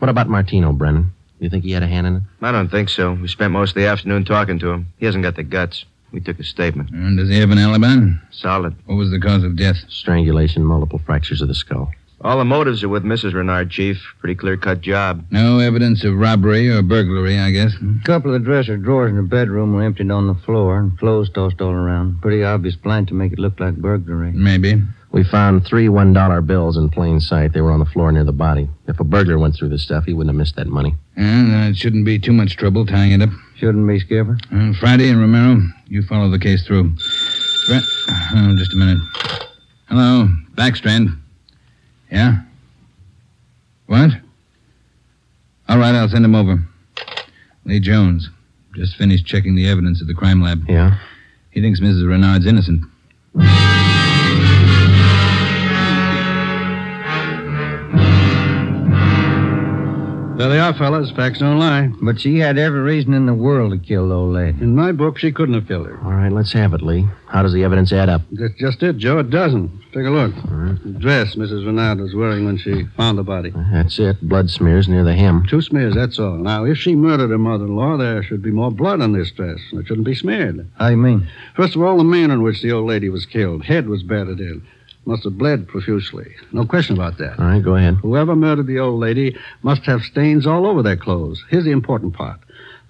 What 0.00 0.08
about 0.08 0.28
Martino, 0.28 0.72
Brennan? 0.72 1.12
You 1.38 1.48
think 1.50 1.62
he 1.62 1.70
had 1.70 1.82
a 1.84 1.86
hand 1.86 2.06
in 2.06 2.16
it? 2.16 2.22
I 2.42 2.50
don't 2.50 2.68
think 2.68 2.88
so. 2.88 3.12
We 3.12 3.28
spent 3.28 3.52
most 3.52 3.70
of 3.70 3.74
the 3.76 3.86
afternoon 3.86 4.24
talking 4.24 4.58
to 4.60 4.70
him. 4.70 4.88
He 4.98 5.06
hasn't 5.06 5.22
got 5.22 5.36
the 5.36 5.44
guts. 5.44 5.84
We 6.10 6.20
took 6.20 6.38
his 6.38 6.48
statement. 6.48 6.90
And 6.90 7.18
does 7.18 7.28
he 7.28 7.38
have 7.38 7.50
an 7.50 7.58
alibi? 7.58 7.94
Solid. 8.30 8.74
What 8.86 8.96
was 8.96 9.10
the 9.10 9.20
cause 9.20 9.44
of 9.44 9.56
death? 9.56 9.76
Strangulation, 9.88 10.64
multiple 10.64 11.00
fractures 11.04 11.42
of 11.42 11.48
the 11.48 11.54
skull. 11.54 11.92
All 12.20 12.38
the 12.38 12.44
motives 12.44 12.82
are 12.82 12.88
with 12.88 13.04
Mrs. 13.04 13.34
Renard, 13.34 13.70
Chief. 13.70 13.96
Pretty 14.18 14.34
clear 14.34 14.56
cut 14.56 14.80
job. 14.80 15.24
No 15.30 15.60
evidence 15.60 16.02
of 16.02 16.16
robbery 16.16 16.68
or 16.68 16.82
burglary, 16.82 17.38
I 17.38 17.50
guess. 17.52 17.72
A 17.74 18.04
couple 18.04 18.34
of 18.34 18.40
the 18.40 18.44
dresser 18.44 18.76
drawers 18.76 19.10
in 19.10 19.16
the 19.16 19.22
bedroom 19.22 19.72
were 19.72 19.84
emptied 19.84 20.10
on 20.10 20.26
the 20.26 20.34
floor 20.34 20.78
and 20.78 20.98
clothes 20.98 21.30
tossed 21.30 21.60
all 21.60 21.70
around. 21.70 22.20
Pretty 22.20 22.42
obvious 22.42 22.74
plan 22.74 23.06
to 23.06 23.14
make 23.14 23.32
it 23.32 23.38
look 23.38 23.60
like 23.60 23.76
burglary. 23.76 24.32
Maybe. 24.32 24.82
We 25.12 25.22
found 25.24 25.64
three 25.64 25.86
$1 25.86 26.46
bills 26.46 26.76
in 26.76 26.90
plain 26.90 27.20
sight. 27.20 27.52
They 27.52 27.60
were 27.60 27.70
on 27.70 27.78
the 27.78 27.86
floor 27.86 28.10
near 28.10 28.24
the 28.24 28.32
body. 28.32 28.68
If 28.88 28.98
a 29.00 29.04
burglar 29.04 29.38
went 29.38 29.54
through 29.54 29.70
the 29.70 29.78
stuff, 29.78 30.04
he 30.04 30.12
wouldn't 30.12 30.34
have 30.34 30.38
missed 30.38 30.56
that 30.56 30.66
money. 30.66 30.96
And 31.16 31.54
uh, 31.54 31.70
it 31.70 31.76
shouldn't 31.76 32.04
be 32.04 32.18
too 32.18 32.32
much 32.32 32.56
trouble 32.56 32.84
tying 32.84 33.12
it 33.12 33.22
up. 33.22 33.30
Shouldn't 33.56 33.86
be, 33.86 34.00
Skipper. 34.00 34.38
Uh, 34.52 34.72
Friday 34.78 35.08
and 35.08 35.20
Romero, 35.20 35.62
you 35.86 36.02
follow 36.02 36.28
the 36.30 36.38
case 36.38 36.66
through. 36.66 36.94
Fre- 36.96 37.74
oh, 38.10 38.54
just 38.58 38.74
a 38.74 38.76
minute. 38.76 38.98
Hello, 39.88 40.28
Backstrand. 40.56 41.16
Yeah? 42.10 42.42
What? 43.86 44.10
All 45.68 45.78
right, 45.78 45.94
I'll 45.94 46.08
send 46.08 46.24
him 46.24 46.34
over. 46.34 46.58
Lee 47.64 47.80
Jones. 47.80 48.30
Just 48.74 48.96
finished 48.96 49.26
checking 49.26 49.54
the 49.54 49.68
evidence 49.68 50.00
at 50.00 50.06
the 50.06 50.14
crime 50.14 50.40
lab. 50.42 50.64
Yeah? 50.68 50.98
He 51.50 51.60
thinks 51.60 51.80
Mrs. 51.80 52.06
Renard's 52.08 52.46
innocent. 52.46 52.84
There 60.38 60.48
they 60.48 60.60
are, 60.60 60.72
fellas. 60.72 61.10
Facts 61.10 61.40
don't 61.40 61.58
lie. 61.58 61.90
But 62.00 62.20
she 62.20 62.38
had 62.38 62.58
every 62.58 62.78
reason 62.78 63.12
in 63.12 63.26
the 63.26 63.34
world 63.34 63.72
to 63.72 63.78
kill 63.78 64.08
the 64.08 64.14
old 64.14 64.34
lady. 64.34 64.56
In 64.60 64.76
my 64.76 64.92
book, 64.92 65.18
she 65.18 65.32
couldn't 65.32 65.56
have 65.56 65.66
killed 65.66 65.88
her. 65.88 65.98
All 66.04 66.12
right, 66.12 66.30
let's 66.30 66.52
have 66.52 66.72
it, 66.74 66.80
Lee. 66.80 67.08
How 67.26 67.42
does 67.42 67.52
the 67.52 67.64
evidence 67.64 67.92
add 67.92 68.08
up? 68.08 68.22
That's 68.30 68.54
just 68.54 68.80
it, 68.84 68.98
Joe. 68.98 69.18
It 69.18 69.30
doesn't. 69.30 69.68
Take 69.92 70.06
a 70.06 70.10
look. 70.10 70.32
The 70.36 70.96
dress 70.96 71.34
Mrs. 71.34 71.66
Renard 71.66 71.98
was 71.98 72.14
wearing 72.14 72.44
when 72.44 72.56
she 72.56 72.84
found 72.96 73.18
the 73.18 73.24
body. 73.24 73.52
That's 73.72 73.98
it. 73.98 74.20
Blood 74.22 74.48
smears 74.48 74.86
near 74.86 75.02
the 75.02 75.16
hem. 75.16 75.44
Two 75.48 75.60
smears, 75.60 75.96
that's 75.96 76.20
all. 76.20 76.36
Now, 76.36 76.64
if 76.64 76.78
she 76.78 76.94
murdered 76.94 77.30
her 77.30 77.38
mother-in-law, 77.38 77.96
there 77.96 78.22
should 78.22 78.40
be 78.40 78.52
more 78.52 78.70
blood 78.70 79.00
on 79.00 79.14
this 79.14 79.32
dress. 79.32 79.58
It 79.72 79.88
shouldn't 79.88 80.06
be 80.06 80.14
smeared. 80.14 80.70
How 80.78 80.86
you 80.86 80.98
mean? 80.98 81.26
First 81.56 81.74
of 81.74 81.82
all, 81.82 81.98
the 81.98 82.04
manner 82.04 82.34
in 82.34 82.42
which 82.44 82.62
the 82.62 82.70
old 82.70 82.86
lady 82.86 83.08
was 83.08 83.26
killed. 83.26 83.64
Head 83.64 83.88
was 83.88 84.04
battered 84.04 84.38
in. 84.38 84.64
Must 85.08 85.24
have 85.24 85.38
bled 85.38 85.68
profusely. 85.68 86.34
No 86.52 86.66
question 86.66 86.94
about 86.94 87.16
that. 87.16 87.38
All 87.38 87.46
right, 87.46 87.64
go 87.64 87.76
ahead. 87.76 87.94
Whoever 87.94 88.36
murdered 88.36 88.66
the 88.66 88.78
old 88.78 89.00
lady 89.00 89.38
must 89.62 89.86
have 89.86 90.02
stains 90.02 90.46
all 90.46 90.66
over 90.66 90.82
their 90.82 90.98
clothes. 90.98 91.42
Here's 91.48 91.64
the 91.64 91.70
important 91.70 92.12
part. 92.12 92.38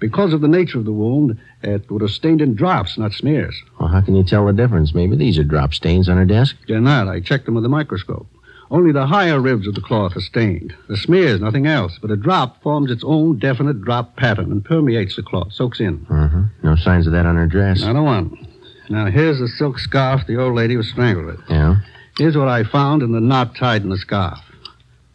Because 0.01 0.33
of 0.33 0.41
the 0.41 0.49
nature 0.49 0.79
of 0.81 0.85
the 0.85 0.91
wound, 0.93 1.39
it 1.63 1.89
would 1.89 2.03
have 2.03 2.11
stained 2.11 2.41
in 2.43 2.57
drops, 2.57 2.99
not 2.99 3.13
smears. 3.13 3.63
Well, 3.79 3.89
how 3.89 4.01
can 4.01 4.17
you 4.17 4.25
tell 4.25 4.45
the 4.47 4.53
difference? 4.53 4.97
Maybe 4.97 5.15
these 5.15 5.39
are 5.39 5.45
drop 5.45 5.73
stains 5.73 6.09
on 6.09 6.17
her 6.17 6.25
desk. 6.25 6.57
They're 6.67 6.81
not. 6.81 7.07
I 7.07 7.21
checked 7.21 7.45
them 7.45 7.55
with 7.55 7.65
a 7.65 7.69
microscope. 7.69 8.27
Only 8.69 8.91
the 8.91 9.07
higher 9.07 9.39
ribs 9.39 9.69
of 9.69 9.77
the 9.77 9.81
cloth 9.81 10.17
are 10.17 10.21
stained. 10.21 10.75
The 10.89 10.97
smears, 10.97 11.41
nothing 11.41 11.69
else. 11.69 12.01
But 12.03 12.11
a 12.11 12.17
drop 12.17 12.61
forms 12.65 12.91
its 12.91 13.05
own 13.07 13.39
definite 13.39 13.83
drop 13.83 14.17
pattern 14.17 14.51
and 14.51 14.65
permeates 14.65 15.15
the 15.15 15.23
cloth, 15.23 15.53
soaks 15.53 15.79
in. 15.79 16.05
Uh-huh. 16.11 16.43
No 16.65 16.75
signs 16.75 17.07
of 17.07 17.13
that 17.13 17.27
on 17.27 17.37
her 17.37 17.47
dress. 17.47 17.81
Not 17.83 17.95
a 17.95 18.03
one. 18.03 18.45
Now, 18.91 19.07
here's 19.07 19.39
the 19.39 19.47
silk 19.47 19.79
scarf 19.79 20.27
the 20.27 20.41
old 20.41 20.57
lady 20.57 20.77
was 20.77 20.89
strangled 20.89 21.27
with. 21.27 21.41
Yeah? 21.49 21.77
Here's 22.19 22.37
what 22.37 22.49
I 22.49 22.65
found 22.65 23.03
in 23.03 23.13
the 23.13 23.21
knot 23.21 23.55
tied 23.55 23.83
in 23.83 23.91
the 23.91 23.97
scarf. 23.97 24.41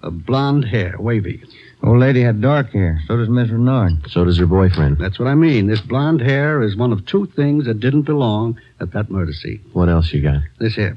A 0.02 0.10
blonde 0.10 0.66
hair, 0.66 0.96
wavy. 0.98 1.44
Old 1.84 2.00
lady 2.00 2.22
had 2.22 2.42
dark 2.42 2.72
hair. 2.72 3.02
So 3.08 3.18
does 3.18 3.28
Miss 3.28 3.50
Renard. 3.50 4.10
So 4.10 4.24
does 4.24 4.38
her 4.38 4.46
boyfriend. 4.46 5.00
That's 5.00 5.20
what 5.20 5.28
I 5.28 5.36
mean. 5.36 5.68
This 5.68 5.82
blonde 5.82 6.22
hair 6.22 6.62
is 6.62 6.78
one 6.78 6.94
of 6.94 7.06
two 7.06 7.26
things 7.26 7.66
that 7.66 7.82
didn't 7.82 8.04
belong 8.04 8.58
at 8.80 8.94
that 8.94 9.12
murder 9.12 9.34
scene. 9.34 9.60
What 9.74 9.90
else 9.90 10.14
you 10.14 10.22
got? 10.22 10.44
This 10.60 10.76
here. 10.76 10.96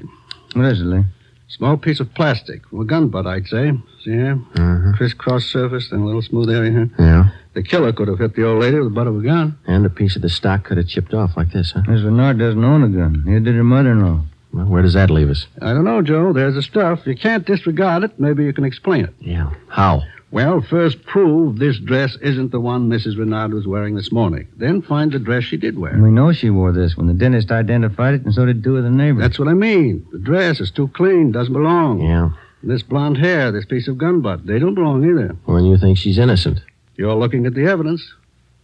What 0.53 0.65
is 0.65 0.79
it, 0.79 0.85
Lee? 0.85 1.03
Small 1.49 1.75
piece 1.75 1.99
of 1.99 2.13
plastic. 2.13 2.61
A 2.71 2.85
gun 2.85 3.09
butt, 3.09 3.27
I'd 3.27 3.47
say. 3.47 3.71
See 4.03 4.11
here? 4.11 4.39
Uh-huh. 4.55 4.93
Crisscross 4.95 5.45
surface, 5.45 5.89
then 5.89 5.99
a 5.99 6.05
little 6.05 6.21
smooth 6.21 6.49
area 6.49 6.71
here. 6.71 6.89
Yeah? 6.97 7.29
The 7.53 7.63
killer 7.63 7.91
could 7.91 8.07
have 8.07 8.19
hit 8.19 8.35
the 8.35 8.45
old 8.45 8.61
lady 8.61 8.77
with 8.77 8.87
the 8.87 8.95
butt 8.95 9.07
of 9.07 9.17
a 9.17 9.21
gun. 9.21 9.57
And 9.65 9.85
a 9.85 9.89
piece 9.89 10.15
of 10.15 10.21
the 10.21 10.29
stock 10.29 10.63
could 10.63 10.77
have 10.77 10.87
chipped 10.87 11.13
off 11.13 11.35
like 11.35 11.51
this, 11.51 11.71
huh? 11.71 11.83
Miss 11.87 12.01
Renard 12.01 12.39
doesn't 12.39 12.63
own 12.63 12.83
a 12.83 12.89
gun. 12.89 13.23
Neither 13.25 13.39
did 13.39 13.55
her 13.55 13.63
mother-in-law. 13.63 14.23
Well, 14.53 14.65
where 14.65 14.81
does 14.81 14.93
that 14.93 15.09
leave 15.09 15.29
us? 15.29 15.45
I 15.61 15.73
don't 15.73 15.83
know, 15.83 16.01
Joe. 16.01 16.33
There's 16.33 16.55
the 16.55 16.61
stuff. 16.61 17.05
You 17.05 17.15
can't 17.15 17.45
disregard 17.45 18.03
it. 18.03 18.19
Maybe 18.19 18.43
you 18.43 18.53
can 18.53 18.63
explain 18.63 19.05
it. 19.05 19.13
Yeah. 19.19 19.51
How? 19.67 20.03
Well, 20.29 20.61
first 20.61 21.03
prove 21.05 21.57
this 21.57 21.79
dress 21.79 22.17
isn't 22.21 22.51
the 22.51 22.59
one 22.59 22.89
Mrs. 22.89 23.17
Renard 23.17 23.53
was 23.53 23.65
wearing 23.65 23.95
this 23.95 24.11
morning. 24.11 24.47
Then 24.57 24.81
find 24.81 25.11
the 25.11 25.19
dress 25.19 25.45
she 25.45 25.55
did 25.55 25.79
wear. 25.79 25.97
We 25.97 26.11
know 26.11 26.33
she 26.33 26.49
wore 26.49 26.73
this 26.73 26.97
when 26.97 27.07
the 27.07 27.13
dentist 27.13 27.49
identified 27.49 28.15
it, 28.15 28.25
and 28.25 28.33
so 28.33 28.45
did 28.45 28.61
two 28.63 28.75
of 28.75 28.83
the 28.83 28.89
neighbors. 28.89 29.21
That's 29.21 29.39
what 29.39 29.47
I 29.47 29.53
mean. 29.53 30.05
The 30.11 30.19
dress 30.19 30.59
is 30.59 30.69
too 30.69 30.89
clean, 30.89 31.31
doesn't 31.31 31.53
belong. 31.53 32.01
Yeah. 32.01 32.31
This 32.61 32.83
blonde 32.83 33.17
hair, 33.17 33.51
this 33.51 33.65
piece 33.65 33.87
of 33.87 33.97
gun 33.97 34.19
butt, 34.19 34.45
they 34.45 34.59
don't 34.59 34.75
belong 34.75 35.09
either. 35.09 35.37
Well, 35.45 35.57
then 35.57 35.65
you 35.65 35.77
think 35.77 35.97
she's 35.97 36.17
innocent. 36.17 36.59
You're 36.97 37.15
looking 37.15 37.45
at 37.45 37.53
the 37.53 37.65
evidence. 37.65 38.13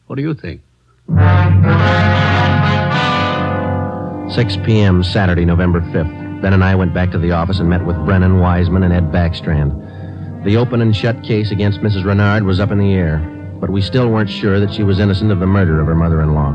What 0.08 0.18
do 0.18 0.22
you 0.22 0.34
think? 0.34 0.62
6 4.34 4.58
p.m., 4.66 5.04
Saturday, 5.04 5.46
November 5.46 5.80
5th. 5.80 6.42
Ben 6.42 6.54
and 6.54 6.63
I 6.63 6.74
went 6.74 6.92
back 6.92 7.12
to 7.12 7.20
the 7.20 7.32
office 7.32 7.60
and 7.60 7.70
met 7.70 7.86
with 7.86 7.96
Brennan 8.04 8.40
Wiseman 8.40 8.82
and 8.82 8.92
Ed 8.92 9.12
Backstrand. 9.12 10.44
The 10.44 10.58
open 10.58 10.82
and 10.82 10.96
shut 10.96 11.22
case 11.24 11.52
against 11.52 11.82
Mrs. 11.82 12.04
Renard 12.04 12.42
was 12.42 12.60
up 12.60 12.72
in 12.72 12.80
the 12.80 12.94
air, 12.94 13.20
but 13.62 13.70
we 13.70 13.80
still 13.80 14.10
weren't 14.10 14.32
sure 14.32 14.60
that 14.60 14.74
she 14.74 14.82
was 14.82 15.00
innocent 15.00 15.32
of 15.32 15.40
the 15.40 15.46
murder 15.46 15.80
of 15.80 15.86
her 15.86 15.94
mother 15.94 16.20
in 16.20 16.34
law. 16.34 16.52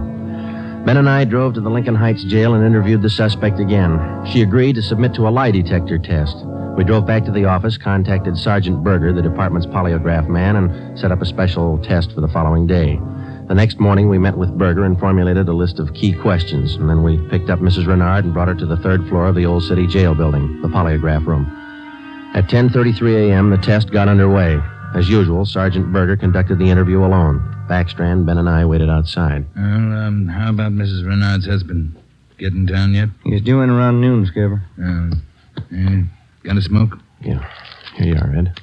Ben 0.85 0.97
and 0.97 1.09
I 1.09 1.25
drove 1.25 1.55
to 1.55 1.61
the 1.61 1.71
Lincoln 1.71 1.95
Heights 1.95 2.25
jail 2.25 2.55
and 2.55 2.67
interviewed 2.67 3.01
the 3.01 3.11
suspect 3.11 3.61
again. 3.61 4.27
She 4.27 4.43
agreed 4.43 4.75
to 4.75 4.83
submit 4.83 5.15
to 5.15 5.29
a 5.29 5.31
lie 5.31 5.53
detector 5.53 5.99
test. 6.01 6.37
We 6.77 6.83
drove 6.83 7.07
back 7.07 7.25
to 7.27 7.33
the 7.33 7.45
office, 7.45 7.79
contacted 7.79 8.37
Sergeant 8.37 8.83
Berger, 8.83 9.13
the 9.13 9.23
department's 9.23 9.69
polygraph 9.69 10.29
man, 10.29 10.57
and 10.57 10.99
set 10.99 11.13
up 11.13 11.23
a 11.23 11.27
special 11.27 11.79
test 11.79 12.13
for 12.13 12.23
the 12.23 12.29
following 12.29 12.67
day. 12.67 12.99
The 13.49 13.55
next 13.55 13.81
morning, 13.81 14.11
we 14.11 14.19
met 14.19 14.37
with 14.37 14.59
Berger 14.59 14.85
and 14.85 15.01
formulated 15.01 15.49
a 15.49 15.55
list 15.55 15.79
of 15.79 15.95
key 15.95 16.13
questions, 16.13 16.75
and 16.75 16.89
then 16.89 17.03
we 17.03 17.17
picked 17.29 17.49
up 17.49 17.61
Mrs. 17.61 17.87
Renard 17.87 18.27
and 18.27 18.35
brought 18.35 18.49
her 18.49 18.55
to 18.55 18.67
the 18.67 18.77
third 18.77 19.09
floor 19.09 19.27
of 19.27 19.35
the 19.35 19.47
old 19.47 19.63
city 19.63 19.87
jail 19.87 20.15
building, 20.15 20.61
the 20.61 20.69
polygraph 20.69 21.27
room. 21.27 21.47
At 22.35 22.49
10:33 22.49 23.31
a.m., 23.31 23.49
the 23.49 23.57
test 23.57 23.91
got 23.91 24.07
underway. 24.07 24.61
As 24.95 25.09
usual, 25.09 25.47
Sergeant 25.47 25.91
Berger 25.91 26.17
conducted 26.17 26.59
the 26.59 26.69
interview 26.69 27.03
alone. 27.03 27.41
Backstrand, 27.71 28.27
Ben, 28.27 28.37
and 28.37 28.51
I 28.51 28.67
waited 28.67 28.91
outside. 28.91 29.47
Well, 29.57 29.93
um, 29.93 30.29
how 30.29 30.51
about 30.51 30.73
Mrs. 30.73 31.07
Renard's 31.07 31.47
husband? 31.47 31.97
Getting 32.39 32.67
down 32.67 32.93
yet? 32.93 33.09
He's 33.25 33.41
due 33.41 33.63
in 33.63 33.71
around 33.71 34.03
noon, 34.03 34.27
Skipper. 34.27 34.63
Um, 34.79 35.23
uh, 35.57 36.47
got 36.47 36.59
a 36.59 36.63
smoke? 36.63 36.99
Yeah. 37.23 37.45
Here 37.95 38.15
you 38.15 38.15
are, 38.15 38.37
Ed. 38.37 38.61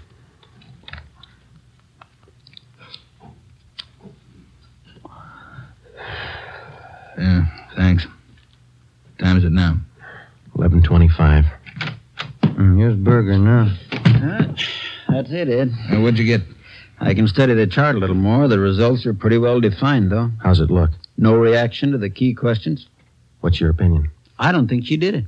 Yeah, 7.17 7.45
thanks. 7.75 8.05
Time 9.19 9.37
is 9.37 9.43
it 9.43 9.51
now? 9.51 9.77
11:25. 10.55 11.45
Mm, 12.43 12.77
here's 12.77 12.95
Berger 12.95 13.37
now. 13.37 13.75
That's 15.09 15.31
it, 15.31 15.49
Ed. 15.49 15.73
Uh, 15.91 16.01
what'd 16.01 16.19
you 16.19 16.25
get? 16.25 16.41
I 16.99 17.13
can 17.13 17.27
study 17.27 17.53
the 17.53 17.67
chart 17.67 17.95
a 17.95 17.99
little 17.99 18.15
more. 18.15 18.47
The 18.47 18.59
results 18.59 19.05
are 19.05 19.13
pretty 19.13 19.37
well 19.37 19.59
defined, 19.59 20.11
though. 20.11 20.31
How's 20.41 20.59
it 20.59 20.71
look? 20.71 20.91
No 21.17 21.35
reaction 21.35 21.91
to 21.91 21.97
the 21.97 22.09
key 22.09 22.33
questions. 22.33 22.87
What's 23.41 23.59
your 23.59 23.69
opinion? 23.69 24.09
I 24.39 24.51
don't 24.51 24.67
think 24.67 24.85
she 24.85 24.97
did 24.97 25.15
it. 25.15 25.25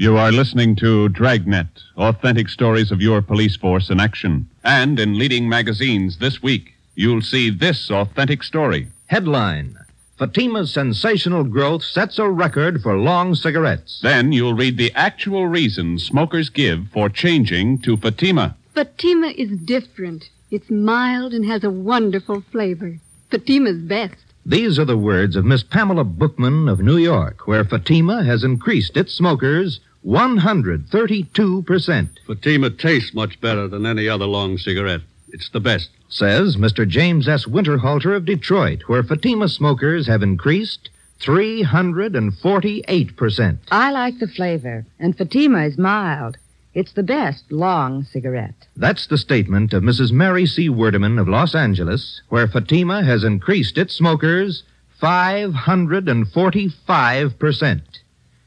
You 0.00 0.16
are 0.16 0.30
listening 0.30 0.76
to 0.76 1.08
Dragnet, 1.08 1.66
authentic 1.96 2.48
stories 2.50 2.92
of 2.92 3.02
your 3.02 3.20
police 3.20 3.56
force 3.56 3.90
in 3.90 3.98
action. 3.98 4.48
And 4.62 5.00
in 5.00 5.18
leading 5.18 5.48
magazines 5.48 6.18
this 6.18 6.40
week, 6.40 6.74
you'll 6.94 7.20
see 7.20 7.50
this 7.50 7.90
authentic 7.90 8.44
story. 8.44 8.86
Headline 9.08 9.76
Fatima's 10.16 10.72
sensational 10.72 11.42
growth 11.42 11.82
sets 11.82 12.20
a 12.20 12.28
record 12.30 12.80
for 12.80 12.96
long 12.96 13.34
cigarettes. 13.34 13.98
Then 14.00 14.30
you'll 14.30 14.54
read 14.54 14.76
the 14.76 14.92
actual 14.94 15.48
reasons 15.48 16.06
smokers 16.06 16.48
give 16.48 16.86
for 16.92 17.08
changing 17.08 17.78
to 17.78 17.96
Fatima. 17.96 18.54
Fatima 18.76 19.32
is 19.36 19.50
different. 19.50 20.30
It's 20.52 20.70
mild 20.70 21.34
and 21.34 21.44
has 21.44 21.64
a 21.64 21.70
wonderful 21.70 22.42
flavor. 22.52 22.98
Fatima's 23.32 23.82
best. 23.82 24.14
These 24.46 24.78
are 24.78 24.84
the 24.84 24.96
words 24.96 25.34
of 25.34 25.44
Miss 25.44 25.64
Pamela 25.64 26.04
Bookman 26.04 26.68
of 26.68 26.80
New 26.80 26.96
York, 26.96 27.48
where 27.48 27.64
Fatima 27.64 28.22
has 28.22 28.44
increased 28.44 28.96
its 28.96 29.12
smokers 29.12 29.80
132%. 30.04 32.08
Fatima 32.26 32.70
tastes 32.70 33.14
much 33.14 33.40
better 33.40 33.68
than 33.68 33.86
any 33.86 34.08
other 34.08 34.26
long 34.26 34.58
cigarette. 34.58 35.02
It's 35.30 35.50
the 35.50 35.60
best. 35.60 35.90
Says 36.08 36.56
Mr. 36.56 36.88
James 36.88 37.28
S. 37.28 37.44
Winterhalter 37.46 38.16
of 38.16 38.24
Detroit, 38.24 38.82
where 38.86 39.02
Fatima 39.02 39.48
smokers 39.48 40.06
have 40.06 40.22
increased 40.22 40.88
348%. 41.20 43.58
I 43.70 43.90
like 43.90 44.18
the 44.18 44.28
flavor, 44.28 44.86
and 44.98 45.14
Fatima 45.16 45.64
is 45.64 45.76
mild. 45.76 46.38
It's 46.74 46.92
the 46.92 47.02
best 47.02 47.50
long 47.50 48.04
cigarette. 48.04 48.68
That's 48.76 49.08
the 49.08 49.18
statement 49.18 49.72
of 49.72 49.82
Mrs. 49.82 50.12
Mary 50.12 50.46
C. 50.46 50.68
Werdeman 50.68 51.18
of 51.20 51.26
Los 51.28 51.52
Angeles, 51.54 52.22
where 52.28 52.46
Fatima 52.46 53.02
has 53.02 53.24
increased 53.24 53.76
its 53.76 53.94
smokers 53.94 54.62
545%. 55.02 57.80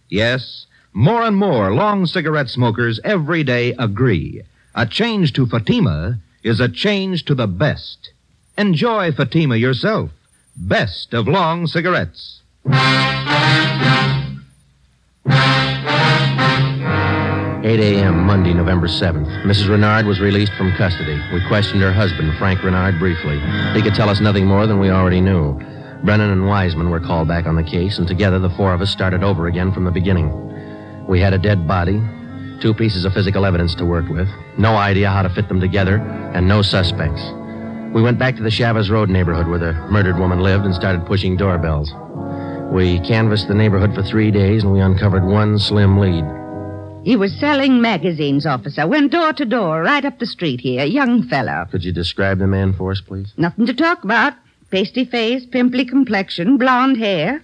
Yes, 0.10 0.66
more 0.94 1.24
and 1.24 1.38
more 1.38 1.74
long 1.74 2.06
cigarette 2.06 2.50
smokers 2.50 3.00
every 3.04 3.44
day 3.44 3.74
agree. 3.80 4.42
A 4.76 4.86
change 4.86 5.34
to 5.34 5.46
Fatima 5.46 6.20
is 6.44 6.60
a 6.60 6.70
change 6.70 7.26
to 7.26 7.36
the 7.36 7.48
best. 7.48 8.12
Enjoy 8.58 9.12
Fatima 9.12 9.56
yourself. 9.56 10.12
Best 10.56 11.14
of 11.14 11.28
long 11.28 11.68
cigarettes. 11.68 12.42
8 17.64 17.80
a.m., 17.80 18.26
Monday, 18.26 18.54
November 18.54 18.88
7th. 18.88 19.44
Mrs. 19.44 19.70
Renard 19.70 20.06
was 20.06 20.20
released 20.20 20.54
from 20.54 20.74
custody. 20.74 21.22
We 21.32 21.48
questioned 21.48 21.82
her 21.82 21.94
husband, 21.94 22.36
Frank 22.38 22.64
Renard, 22.64 22.98
briefly. 23.00 23.40
He 23.74 23.82
could 23.82 23.94
tell 23.94 24.10
us 24.10 24.20
nothing 24.20 24.46
more 24.46 24.66
than 24.68 24.80
we 24.80 24.90
already 24.90 25.22
knew. 25.22 25.54
Brennan 26.04 26.32
and 26.32 26.48
Wiseman 26.48 26.90
were 26.90 27.00
called 27.00 27.28
back 27.28 27.46
on 27.46 27.56
the 27.56 27.64
case, 27.64 28.00
and 28.00 28.08
together 28.08 28.40
the 28.40 28.50
four 28.50 28.74
of 28.74 28.82
us 28.82 28.90
started 28.90 29.24
over 29.24 29.48
again 29.48 29.72
from 29.72 29.86
the 29.86 29.92
beginning. 29.92 30.51
We 31.12 31.20
had 31.20 31.34
a 31.34 31.38
dead 31.38 31.68
body, 31.68 32.02
two 32.62 32.74
pieces 32.74 33.04
of 33.04 33.12
physical 33.12 33.46
evidence 33.46 33.76
to 33.76 33.86
work 33.86 34.08
with, 34.08 34.30
no 34.58 34.78
idea 34.78 35.10
how 35.10 35.24
to 35.24 35.30
fit 35.30 35.50
them 35.50 35.60
together, 35.60 35.98
and 36.34 36.48
no 36.48 36.62
suspects. 36.62 37.22
We 37.94 38.02
went 38.02 38.18
back 38.18 38.38
to 38.38 38.44
the 38.44 38.50
Chavez 38.50 38.90
Road 38.90 39.10
neighborhood 39.10 39.50
where 39.50 39.60
the 39.60 39.74
murdered 39.92 40.18
woman 40.18 40.40
lived 40.40 40.64
and 40.64 40.74
started 40.74 41.06
pushing 41.06 41.36
doorbells. 41.36 41.92
We 42.72 43.02
canvassed 43.06 43.50
the 43.50 43.54
neighborhood 43.54 43.94
for 43.94 44.04
three 44.04 44.32
days, 44.32 44.64
and 44.64 44.72
we 44.72 44.80
uncovered 44.80 45.26
one 45.26 45.60
slim 45.60 46.00
lead. 46.00 46.24
He 47.04 47.18
was 47.18 47.38
selling 47.38 47.82
magazines, 47.82 48.46
officer. 48.46 48.88
Went 48.88 49.12
door 49.12 49.34
to 49.34 49.44
door, 49.44 49.84
right 49.84 50.06
up 50.06 50.20
the 50.20 50.26
street 50.26 50.62
here. 50.62 50.86
Young 50.86 51.28
fellow. 51.28 51.66
Could 51.70 51.84
you 51.84 51.92
describe 51.92 52.40
the 52.40 52.48
man 52.48 52.72
for 52.72 52.92
us, 52.92 53.02
please? 53.02 53.34
Nothing 53.36 53.66
to 53.66 53.74
talk 53.74 54.06
about. 54.06 54.32
Pasty 54.70 55.04
face, 55.04 55.46
pimply 55.46 55.84
complexion, 55.84 56.56
blonde 56.56 56.96
hair. 56.96 57.44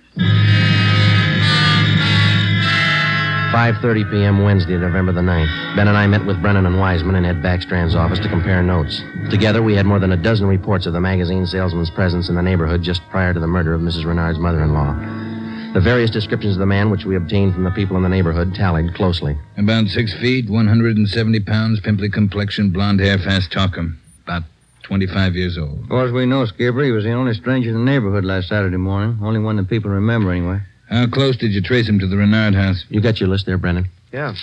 5.30 3.57 4.11
p.m. 4.11 4.43
Wednesday, 4.43 4.77
November 4.77 5.11
the 5.11 5.21
9th. 5.21 5.75
Ben 5.75 5.87
and 5.87 5.97
I 5.97 6.05
met 6.05 6.23
with 6.23 6.39
Brennan 6.43 6.67
and 6.67 6.79
Wiseman 6.79 7.15
in 7.15 7.25
Ed 7.25 7.41
Backstrand's 7.41 7.95
office 7.95 8.19
to 8.19 8.29
compare 8.29 8.61
notes. 8.61 9.01
Together, 9.31 9.63
we 9.63 9.73
had 9.73 9.87
more 9.87 9.97
than 9.97 10.11
a 10.11 10.15
dozen 10.15 10.45
reports 10.45 10.85
of 10.85 10.93
the 10.93 11.01
magazine 11.01 11.43
salesman's 11.47 11.89
presence 11.89 12.29
in 12.29 12.35
the 12.35 12.43
neighborhood 12.43 12.83
just 12.83 13.01
prior 13.09 13.33
to 13.33 13.39
the 13.39 13.47
murder 13.47 13.73
of 13.73 13.81
Mrs. 13.81 14.05
Renard's 14.05 14.37
mother-in-law. 14.37 15.73
The 15.73 15.81
various 15.81 16.11
descriptions 16.11 16.53
of 16.53 16.59
the 16.59 16.67
man 16.67 16.91
which 16.91 17.05
we 17.05 17.15
obtained 17.15 17.55
from 17.55 17.63
the 17.63 17.71
people 17.71 17.97
in 17.97 18.03
the 18.03 18.09
neighborhood 18.09 18.53
tallied 18.53 18.93
closely. 18.93 19.35
About 19.57 19.87
six 19.87 20.13
feet, 20.13 20.47
170 20.47 21.39
pounds, 21.39 21.79
pimply 21.79 22.09
complexion, 22.09 22.69
blonde 22.69 22.99
hair, 22.99 23.17
fast 23.17 23.51
talker. 23.51 23.91
About 24.23 24.43
25 24.83 25.35
years 25.35 25.57
old. 25.57 25.81
As 25.81 25.87
far 25.87 26.05
as 26.05 26.11
we 26.11 26.27
know, 26.27 26.45
Skipper, 26.45 26.83
he 26.83 26.91
was 26.91 27.05
the 27.05 27.13
only 27.13 27.33
stranger 27.33 27.69
in 27.69 27.75
the 27.83 27.91
neighborhood 27.91 28.23
last 28.23 28.49
Saturday 28.49 28.77
morning. 28.77 29.17
Only 29.19 29.39
one 29.39 29.55
that 29.55 29.67
people 29.67 29.89
remember, 29.89 30.31
anyway. 30.31 30.61
How 30.89 31.07
close 31.07 31.35
did 31.37 31.51
you 31.51 31.61
trace 31.61 31.87
him 31.87 31.99
to 31.99 32.07
the 32.07 32.17
Renard 32.17 32.55
house? 32.55 32.85
You 32.89 33.01
got 33.01 33.19
your 33.19 33.29
list 33.29 33.45
there, 33.45 33.57
Brennan? 33.57 33.89
Yeah. 34.11 34.35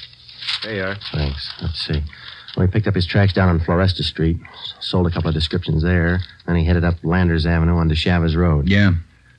There 0.62 0.74
you 0.74 0.82
are. 0.82 0.96
Thanks. 1.12 1.52
Let's 1.62 1.80
see. 1.86 2.02
Well, 2.56 2.66
he 2.66 2.72
picked 2.72 2.86
up 2.86 2.94
his 2.94 3.06
tracks 3.06 3.32
down 3.32 3.48
on 3.48 3.60
Floresta 3.60 4.02
Street, 4.02 4.36
sold 4.80 5.06
a 5.06 5.10
couple 5.10 5.28
of 5.28 5.34
descriptions 5.34 5.82
there, 5.82 6.20
then 6.46 6.56
he 6.56 6.64
headed 6.64 6.84
up 6.84 6.94
Landers 7.02 7.46
Avenue 7.46 7.76
onto 7.76 7.94
Chavez 7.94 8.36
Road. 8.36 8.68
Yeah. 8.68 8.92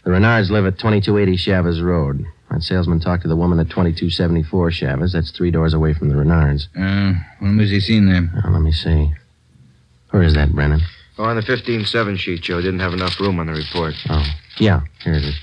The 0.03 0.11
Renards 0.11 0.49
live 0.49 0.65
at 0.65 0.77
2280 0.77 1.37
Chavez 1.37 1.81
Road. 1.81 2.25
That 2.51 2.61
salesman 2.61 2.99
talked 2.99 3.23
to 3.23 3.27
the 3.27 3.35
woman 3.35 3.59
at 3.59 3.69
2274 3.69 4.71
Chavez. 4.71 5.13
That's 5.13 5.31
three 5.31 5.49
doors 5.51 5.73
away 5.73 5.93
from 5.93 6.09
the 6.09 6.15
Renards. 6.15 6.67
Uh, 6.77 7.19
when 7.39 7.57
was 7.57 7.69
he 7.69 7.79
seen 7.79 8.07
there? 8.07 8.21
Now, 8.21 8.49
let 8.51 8.61
me 8.61 8.71
see. 8.71 9.11
Where 10.11 10.23
is 10.23 10.33
that, 10.35 10.53
Brennan? 10.53 10.81
Oh, 11.17 11.23
on 11.23 11.37
the 11.37 11.41
15-7 11.41 12.17
sheet, 12.17 12.41
Joe. 12.41 12.61
Didn't 12.61 12.81
have 12.81 12.93
enough 12.93 13.19
room 13.19 13.39
on 13.39 13.47
the 13.47 13.53
report. 13.53 13.93
Oh, 14.09 14.25
yeah, 14.59 14.81
here 15.03 15.13
it 15.13 15.23
is. 15.23 15.35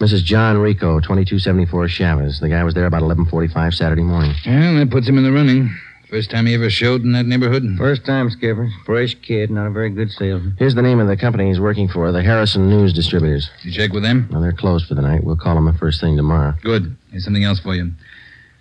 Mrs. 0.00 0.24
John 0.24 0.56
Rico, 0.56 0.98
2274 0.98 1.88
Chavez. 1.88 2.40
The 2.40 2.48
guy 2.48 2.64
was 2.64 2.72
there 2.72 2.86
about 2.86 3.02
1145 3.02 3.74
Saturday 3.74 4.02
morning. 4.02 4.34
Well, 4.46 4.76
that 4.76 4.90
puts 4.90 5.06
him 5.06 5.18
in 5.18 5.24
the 5.24 5.30
running. 5.30 5.76
First 6.08 6.30
time 6.30 6.46
he 6.46 6.54
ever 6.54 6.70
showed 6.70 7.02
in 7.02 7.12
that 7.12 7.26
neighborhood? 7.26 7.62
First 7.76 8.06
time, 8.06 8.30
Skipper. 8.30 8.70
Fresh 8.86 9.16
kid, 9.16 9.50
not 9.50 9.66
a 9.66 9.70
very 9.70 9.90
good 9.90 10.10
salesman. 10.10 10.56
Here's 10.58 10.74
the 10.74 10.80
name 10.80 11.00
of 11.00 11.06
the 11.06 11.18
company 11.18 11.48
he's 11.48 11.60
working 11.60 11.86
for, 11.86 12.10
the 12.12 12.22
Harrison 12.22 12.70
News 12.70 12.94
Distributors. 12.94 13.50
You 13.62 13.70
check 13.72 13.92
with 13.92 14.02
them? 14.02 14.26
Well, 14.32 14.40
they're 14.40 14.54
closed 14.54 14.86
for 14.88 14.94
the 14.94 15.02
night. 15.02 15.22
We'll 15.22 15.36
call 15.36 15.54
them 15.54 15.66
the 15.66 15.74
first 15.74 16.00
thing 16.00 16.16
tomorrow. 16.16 16.54
Good. 16.62 16.96
Here's 17.10 17.24
something 17.24 17.44
else 17.44 17.60
for 17.60 17.74
you. 17.74 17.92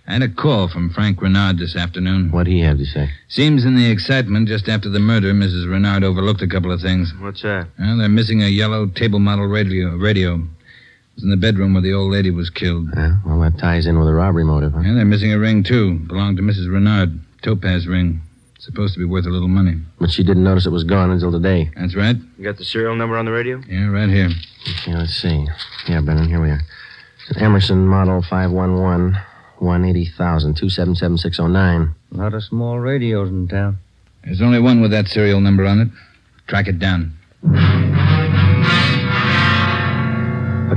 I 0.07 0.13
had 0.13 0.21
a 0.23 0.27
call 0.27 0.67
from 0.67 0.89
Frank 0.89 1.21
Renard 1.21 1.57
this 1.57 1.75
afternoon. 1.75 2.31
What'd 2.31 2.51
he 2.51 2.59
have 2.59 2.79
to 2.79 2.85
say? 2.85 3.09
Seems 3.29 3.63
in 3.63 3.75
the 3.77 3.89
excitement 3.89 4.49
just 4.49 4.67
after 4.67 4.89
the 4.89 4.99
murder, 4.99 5.33
Mrs. 5.33 5.69
Renard 5.69 6.03
overlooked 6.03 6.41
a 6.41 6.47
couple 6.47 6.71
of 6.71 6.81
things. 6.81 7.13
What's 7.19 7.43
that? 7.43 7.67
Well, 7.79 7.97
they're 7.97 8.09
missing 8.09 8.43
a 8.43 8.47
yellow 8.47 8.87
table 8.87 9.19
model 9.19 9.45
radio. 9.45 9.95
radio. 9.95 10.45
It 11.19 11.23
was 11.23 11.33
in 11.33 11.37
the 11.37 11.47
bedroom 11.47 11.73
where 11.73 11.81
the 11.81 11.91
old 11.91 12.13
lady 12.13 12.31
was 12.31 12.49
killed. 12.49 12.91
Yeah, 12.95 13.17
well, 13.25 13.41
that 13.41 13.59
ties 13.59 13.85
in 13.87 13.99
with 13.99 14.07
a 14.07 14.13
robbery 14.13 14.45
motive, 14.45 14.71
huh? 14.71 14.79
And 14.79 14.95
they're 14.95 15.03
missing 15.03 15.33
a 15.33 15.37
ring, 15.37 15.63
too. 15.63 15.99
Belonged 16.07 16.37
to 16.37 16.43
Mrs. 16.43 16.71
Renard. 16.71 17.19
Topaz 17.41 17.87
ring. 17.87 18.21
Supposed 18.57 18.93
to 18.93 18.99
be 19.01 19.05
worth 19.05 19.25
a 19.25 19.29
little 19.29 19.49
money. 19.49 19.81
But 19.99 20.11
she 20.11 20.23
didn't 20.23 20.45
notice 20.45 20.65
it 20.65 20.69
was 20.69 20.85
gone 20.85 21.11
until 21.11 21.29
today. 21.29 21.71
That's 21.75 21.93
right. 21.93 22.15
You 22.37 22.45
got 22.45 22.55
the 22.55 22.63
serial 22.63 22.95
number 22.95 23.17
on 23.17 23.25
the 23.25 23.33
radio? 23.33 23.61
Yeah, 23.67 23.87
right 23.87 24.07
here. 24.07 24.29
Okay, 24.81 24.95
let's 24.95 25.13
see. 25.13 25.45
Yeah, 25.89 25.99
Brennan, 25.99 26.29
here 26.29 26.41
we 26.41 26.51
are. 26.51 26.61
It's 27.27 27.35
an 27.35 27.43
Emerson 27.43 27.85
Model 27.85 28.21
511, 28.21 29.17
180,000, 29.57 30.55
277609. 30.55 31.95
A 32.13 32.15
lot 32.15 32.33
of 32.33 32.45
small 32.45 32.79
radios 32.79 33.27
in 33.27 33.49
town. 33.49 33.77
There's 34.23 34.41
only 34.41 34.61
one 34.61 34.79
with 34.79 34.91
that 34.91 35.09
serial 35.09 35.41
number 35.41 35.65
on 35.65 35.81
it. 35.81 35.89
Track 36.47 36.69
it 36.69 36.79
down. 36.79 37.11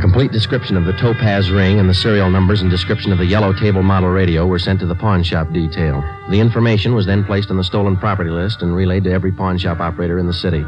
Complete 0.03 0.33
description 0.33 0.77
of 0.77 0.85
the 0.85 0.95
topaz 0.95 1.49
ring 1.53 1.79
and 1.79 1.89
the 1.89 1.95
serial 1.95 2.29
numbers 2.29 2.61
and 2.61 2.69
description 2.69 3.13
of 3.13 3.19
the 3.19 3.25
yellow 3.25 3.53
table 3.53 3.85
model 3.85 4.09
radio 4.09 4.45
were 4.45 4.59
sent 4.59 4.81
to 4.81 4.87
the 4.87 4.97
pawn 4.97 5.23
shop 5.23 5.53
detail. 5.53 6.03
The 6.29 6.41
information 6.41 6.97
was 6.97 7.07
then 7.07 7.23
placed 7.23 7.53
on 7.53 7.57
the 7.57 7.63
stolen 7.63 7.97
property 7.97 8.29
list 8.29 8.63
and 8.63 8.75
relayed 8.75 9.05
to 9.05 9.13
every 9.13 9.31
pawn 9.31 9.59
shop 9.59 9.79
operator 9.79 10.19
in 10.19 10.27
the 10.27 10.33
city. 10.33 10.65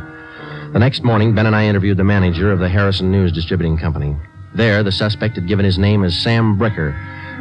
The 0.72 0.78
next 0.78 1.02
morning, 1.02 1.34
Ben 1.34 1.46
and 1.46 1.56
I 1.56 1.66
interviewed 1.66 1.96
the 1.96 2.04
manager 2.04 2.52
of 2.52 2.60
the 2.60 2.68
Harrison 2.68 3.10
News 3.10 3.32
Distributing 3.32 3.76
Company. 3.76 4.16
There, 4.54 4.84
the 4.84 4.92
suspect 4.92 5.34
had 5.34 5.48
given 5.48 5.64
his 5.64 5.78
name 5.78 6.04
as 6.04 6.16
Sam 6.16 6.56
Bricker. 6.56 6.94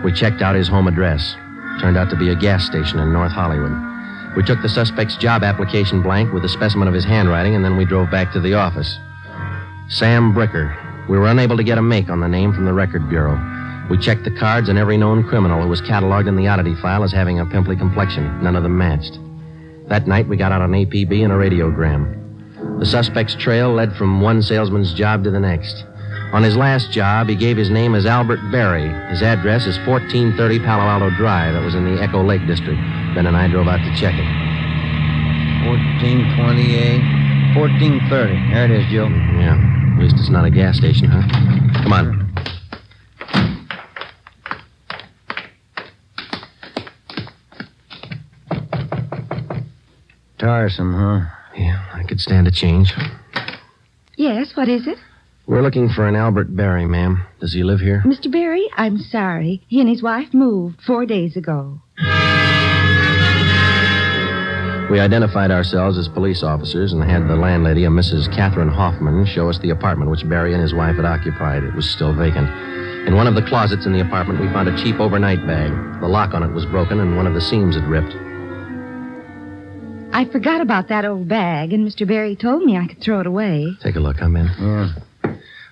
We 0.03 0.11
checked 0.11 0.41
out 0.41 0.55
his 0.55 0.67
home 0.67 0.87
address. 0.87 1.35
Turned 1.79 1.95
out 1.95 2.09
to 2.09 2.15
be 2.15 2.29
a 2.29 2.35
gas 2.35 2.65
station 2.65 2.97
in 2.97 3.13
North 3.13 3.31
Hollywood. 3.31 4.35
We 4.35 4.41
took 4.41 4.63
the 4.63 4.67
suspect's 4.67 5.15
job 5.17 5.43
application 5.43 6.01
blank 6.01 6.33
with 6.33 6.43
a 6.43 6.49
specimen 6.49 6.87
of 6.87 6.95
his 6.95 7.05
handwriting, 7.05 7.53
and 7.53 7.63
then 7.63 7.77
we 7.77 7.85
drove 7.85 8.09
back 8.09 8.33
to 8.33 8.39
the 8.39 8.55
office. 8.55 8.97
Sam 9.89 10.33
Bricker. 10.33 10.92
We 11.09 11.17
were 11.17 11.27
unable 11.27 11.57
to 11.57 11.63
get 11.63 11.77
a 11.77 11.81
make 11.81 12.09
on 12.09 12.21
the 12.21 12.27
name 12.27 12.53
from 12.53 12.65
the 12.65 12.73
Record 12.73 13.09
Bureau. 13.09 13.37
We 13.89 13.97
checked 13.97 14.23
the 14.23 14.31
cards, 14.31 14.69
and 14.69 14.79
every 14.79 14.95
known 14.95 15.23
criminal 15.27 15.61
who 15.61 15.67
was 15.67 15.81
cataloged 15.81 16.27
in 16.27 16.37
the 16.37 16.47
oddity 16.47 16.75
file 16.75 17.03
as 17.03 17.11
having 17.11 17.39
a 17.39 17.45
pimply 17.45 17.75
complexion. 17.75 18.41
None 18.41 18.55
of 18.55 18.63
them 18.63 18.77
matched. 18.77 19.19
That 19.89 20.07
night, 20.07 20.27
we 20.27 20.37
got 20.37 20.53
out 20.53 20.61
an 20.61 20.71
APB 20.71 21.23
and 21.23 21.33
a 21.33 21.35
radiogram. 21.35 22.79
The 22.79 22.85
suspect's 22.85 23.35
trail 23.35 23.73
led 23.73 23.93
from 23.95 24.21
one 24.21 24.41
salesman's 24.41 24.93
job 24.93 25.25
to 25.25 25.31
the 25.31 25.39
next. 25.39 25.83
On 26.31 26.41
his 26.41 26.55
last 26.55 26.91
job, 26.91 27.27
he 27.27 27.35
gave 27.35 27.57
his 27.57 27.69
name 27.69 27.93
as 27.93 28.05
Albert 28.05 28.39
Berry. 28.51 28.87
His 29.09 29.21
address 29.21 29.67
is 29.67 29.77
1430 29.85 30.59
Palo 30.59 30.83
Alto 30.83 31.09
Drive. 31.17 31.53
That 31.53 31.63
was 31.63 31.75
in 31.75 31.83
the 31.83 32.01
Echo 32.01 32.23
Lake 32.23 32.47
district. 32.47 32.79
Ben 33.13 33.27
and 33.27 33.35
I 33.35 33.47
drove 33.49 33.67
out 33.67 33.77
to 33.77 33.95
check 33.99 34.15
it. 34.15 34.25
1428, 35.67 37.55
1430. 37.55 38.53
There 38.53 38.65
it 38.65 38.71
is, 38.71 38.91
Joe. 38.91 39.07
Mm-hmm, 39.07 39.39
yeah 39.39 39.72
least 40.03 40.15
it's 40.19 40.29
not 40.29 40.43
a 40.43 40.51
gas 40.51 40.77
station, 40.77 41.07
huh? 41.07 41.21
Come 41.83 41.93
on. 41.93 42.29
Tiresome, 50.37 50.93
huh? 50.93 51.21
Yeah, 51.55 51.85
I 51.93 52.03
could 52.03 52.19
stand 52.19 52.47
a 52.47 52.51
change. 52.51 52.91
Yes, 54.17 54.51
what 54.55 54.67
is 54.67 54.87
it? 54.87 54.97
We're 55.47 55.61
looking 55.61 55.87
for 55.87 56.05
an 56.05 56.17
Albert 56.17 56.53
Barry, 56.53 56.85
ma'am. 56.85 57.25
Does 57.39 57.53
he 57.53 57.63
live 57.63 57.79
here? 57.79 58.03
Mr. 58.05 58.29
Barry, 58.29 58.69
I'm 58.75 58.97
sorry. 58.97 59.63
He 59.69 59.79
and 59.79 59.87
his 59.87 60.03
wife 60.03 60.33
moved 60.33 60.81
four 60.81 61.05
days 61.05 61.37
ago. 61.37 61.81
We 64.89 64.99
identified 64.99 65.49
ourselves 65.49 65.97
as 65.97 66.07
police 66.07 66.43
officers 66.43 66.93
and 66.93 67.03
had 67.03 67.27
the 67.27 67.35
landlady, 67.35 67.85
a 67.85 67.89
Mrs. 67.89 68.33
Catherine 68.35 68.67
Hoffman, 68.67 69.25
show 69.25 69.49
us 69.49 69.57
the 69.59 69.71
apartment 69.71 70.11
which 70.11 70.27
Barry 70.29 70.53
and 70.53 70.61
his 70.61 70.73
wife 70.73 70.97
had 70.97 71.05
occupied. 71.05 71.63
It 71.63 71.73
was 71.73 71.89
still 71.89 72.13
vacant. 72.13 72.49
In 73.07 73.15
one 73.15 73.25
of 73.25 73.35
the 73.35 73.41
closets 73.41 73.85
in 73.85 73.93
the 73.93 74.01
apartment, 74.01 74.39
we 74.39 74.47
found 74.47 74.69
a 74.69 74.83
cheap 74.83 74.99
overnight 74.99 75.45
bag. 75.47 75.71
The 75.99 76.07
lock 76.07 76.33
on 76.33 76.43
it 76.43 76.53
was 76.53 76.65
broken 76.65 76.99
and 76.99 77.17
one 77.17 77.27
of 77.27 77.33
the 77.33 77.41
seams 77.41 77.75
had 77.75 77.85
ripped. 77.85 78.13
I 80.13 80.25
forgot 80.31 80.61
about 80.61 80.89
that 80.89 81.05
old 81.05 81.27
bag, 81.27 81.73
and 81.73 81.87
Mr. 81.87 82.07
Barry 82.07 82.35
told 82.35 82.63
me 82.63 82.77
I 82.77 82.85
could 82.85 83.01
throw 83.01 83.19
it 83.19 83.25
away. 83.25 83.75
Take 83.81 83.95
a 83.95 83.99
look. 83.99 84.21
I'm 84.21 84.35
in. 84.35 84.45
Yeah. 84.59 84.89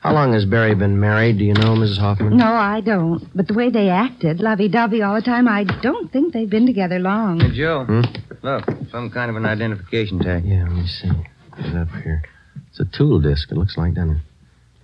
How 0.02 0.14
long 0.14 0.34
has 0.34 0.46
Barry 0.46 0.74
been 0.74 1.00
married? 1.00 1.38
Do 1.38 1.44
you 1.46 1.54
know, 1.54 1.76
Mrs. 1.76 2.00
Hoffman? 2.00 2.36
No, 2.36 2.52
I 2.52 2.82
don't. 2.82 3.24
But 3.36 3.48
the 3.48 3.54
way 3.54 3.70
they 3.70 3.90
acted, 3.90 4.40
lovey-dovey 4.40 5.04
all 5.04 5.14
the 5.14 5.22
time, 5.22 5.48
I 5.48 5.64
don't 5.64 6.12
think 6.12 6.34
they've 6.34 6.50
been 6.50 6.66
together 6.66 6.98
long. 6.98 7.40
Hey, 7.40 7.52
Joe. 7.56 7.86
Hmm? 7.86 8.02
Look, 8.42 8.66
some 8.90 9.12
kind 9.12 9.30
of 9.30 9.36
an 9.36 9.46
identification 9.46 10.18
tag. 10.18 10.44
Yeah, 10.44 10.64
let 10.64 10.72
me 10.72 10.88
see. 10.88 11.08
Get 11.56 11.66
it 11.68 11.76
up 11.76 11.90
here. 12.04 12.24
It's 12.70 12.80
a 12.80 12.86
tool 12.86 13.22
disc, 13.22 13.52
it 13.52 13.58
looks 13.58 13.78
like, 13.78 13.94
doesn't 13.94 14.16
it? 14.16 14.22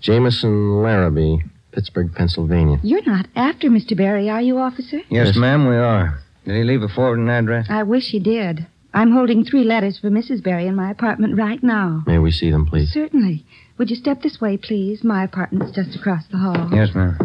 Jameson 0.01 0.83
Larrabee, 0.83 1.37
Pittsburgh, 1.71 2.13
Pennsylvania. 2.13 2.77
You're 2.83 3.03
not 3.03 3.25
after 3.35 3.71
Mr. 3.71 3.97
Barry, 3.97 4.29
are 4.29 4.41
you, 4.41 4.59
officer? 4.59 5.01
Yes, 5.09 5.35
ma'am, 5.35 5.67
we 5.67 5.77
are. 5.77 6.19
Did 6.45 6.57
he 6.57 6.63
leave 6.63 6.83
a 6.83 6.87
forwarding 6.87 7.27
address? 7.29 7.65
I 7.71 7.81
wish 7.81 8.11
he 8.11 8.19
did. 8.19 8.67
I'm 8.97 9.11
holding 9.11 9.45
three 9.45 9.63
letters 9.63 9.99
for 9.99 10.09
Mrs. 10.09 10.41
Berry 10.41 10.65
in 10.65 10.75
my 10.75 10.89
apartment 10.89 11.37
right 11.37 11.61
now. 11.61 12.01
May 12.07 12.17
we 12.17 12.31
see 12.31 12.49
them, 12.49 12.65
please? 12.65 12.91
Certainly. 12.91 13.45
Would 13.77 13.91
you 13.91 13.95
step 13.95 14.23
this 14.23 14.41
way, 14.41 14.57
please? 14.57 15.03
My 15.03 15.23
apartment's 15.23 15.69
just 15.75 15.95
across 15.95 16.23
the 16.31 16.37
hall. 16.39 16.67
Yes, 16.73 16.95
ma'am. 16.95 17.15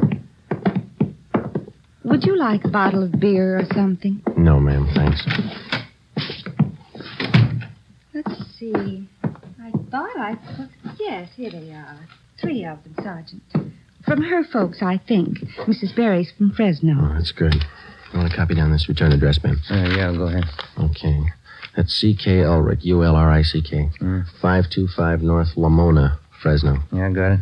Would 2.04 2.24
you 2.24 2.36
like 2.36 2.66
a 2.66 2.68
bottle 2.68 3.02
of 3.02 3.18
beer 3.18 3.58
or 3.58 3.64
something? 3.72 4.22
No, 4.36 4.60
ma'am, 4.60 4.86
thanks. 4.94 5.26
Let's 8.12 8.58
see. 8.58 9.08
I 9.24 9.70
thought 9.90 10.18
I 10.18 10.34
put. 10.54 10.68
Yes, 11.00 11.30
here 11.36 11.52
they 11.52 11.70
are. 11.70 12.06
Three 12.38 12.66
of 12.66 12.84
them, 12.84 12.96
Sergeant. 13.02 13.42
From 14.04 14.20
her 14.20 14.44
folks, 14.44 14.82
I 14.82 14.98
think. 14.98 15.38
Mrs. 15.60 15.96
Berry's 15.96 16.32
from 16.36 16.50
Fresno. 16.50 16.96
Oh, 17.00 17.14
that's 17.14 17.32
good. 17.32 17.54
You 18.12 18.18
want 18.18 18.30
to 18.30 18.36
copy 18.36 18.54
down 18.54 18.70
this 18.72 18.90
return 18.90 19.12
address, 19.12 19.42
ma'am? 19.42 19.58
Uh, 19.70 19.88
yeah, 19.96 20.12
go 20.12 20.24
ahead. 20.24 20.44
Okay. 20.78 21.22
That's 21.76 21.92
C.K. 21.94 22.42
Ulrick, 22.44 22.84
U-L-R-I-C-K. 22.84 23.90
Mm. 24.00 24.24
525 24.40 25.22
North 25.22 25.48
Lamona, 25.56 26.18
Fresno. 26.42 26.78
Yeah, 26.92 27.10
got 27.10 27.32
it. 27.32 27.40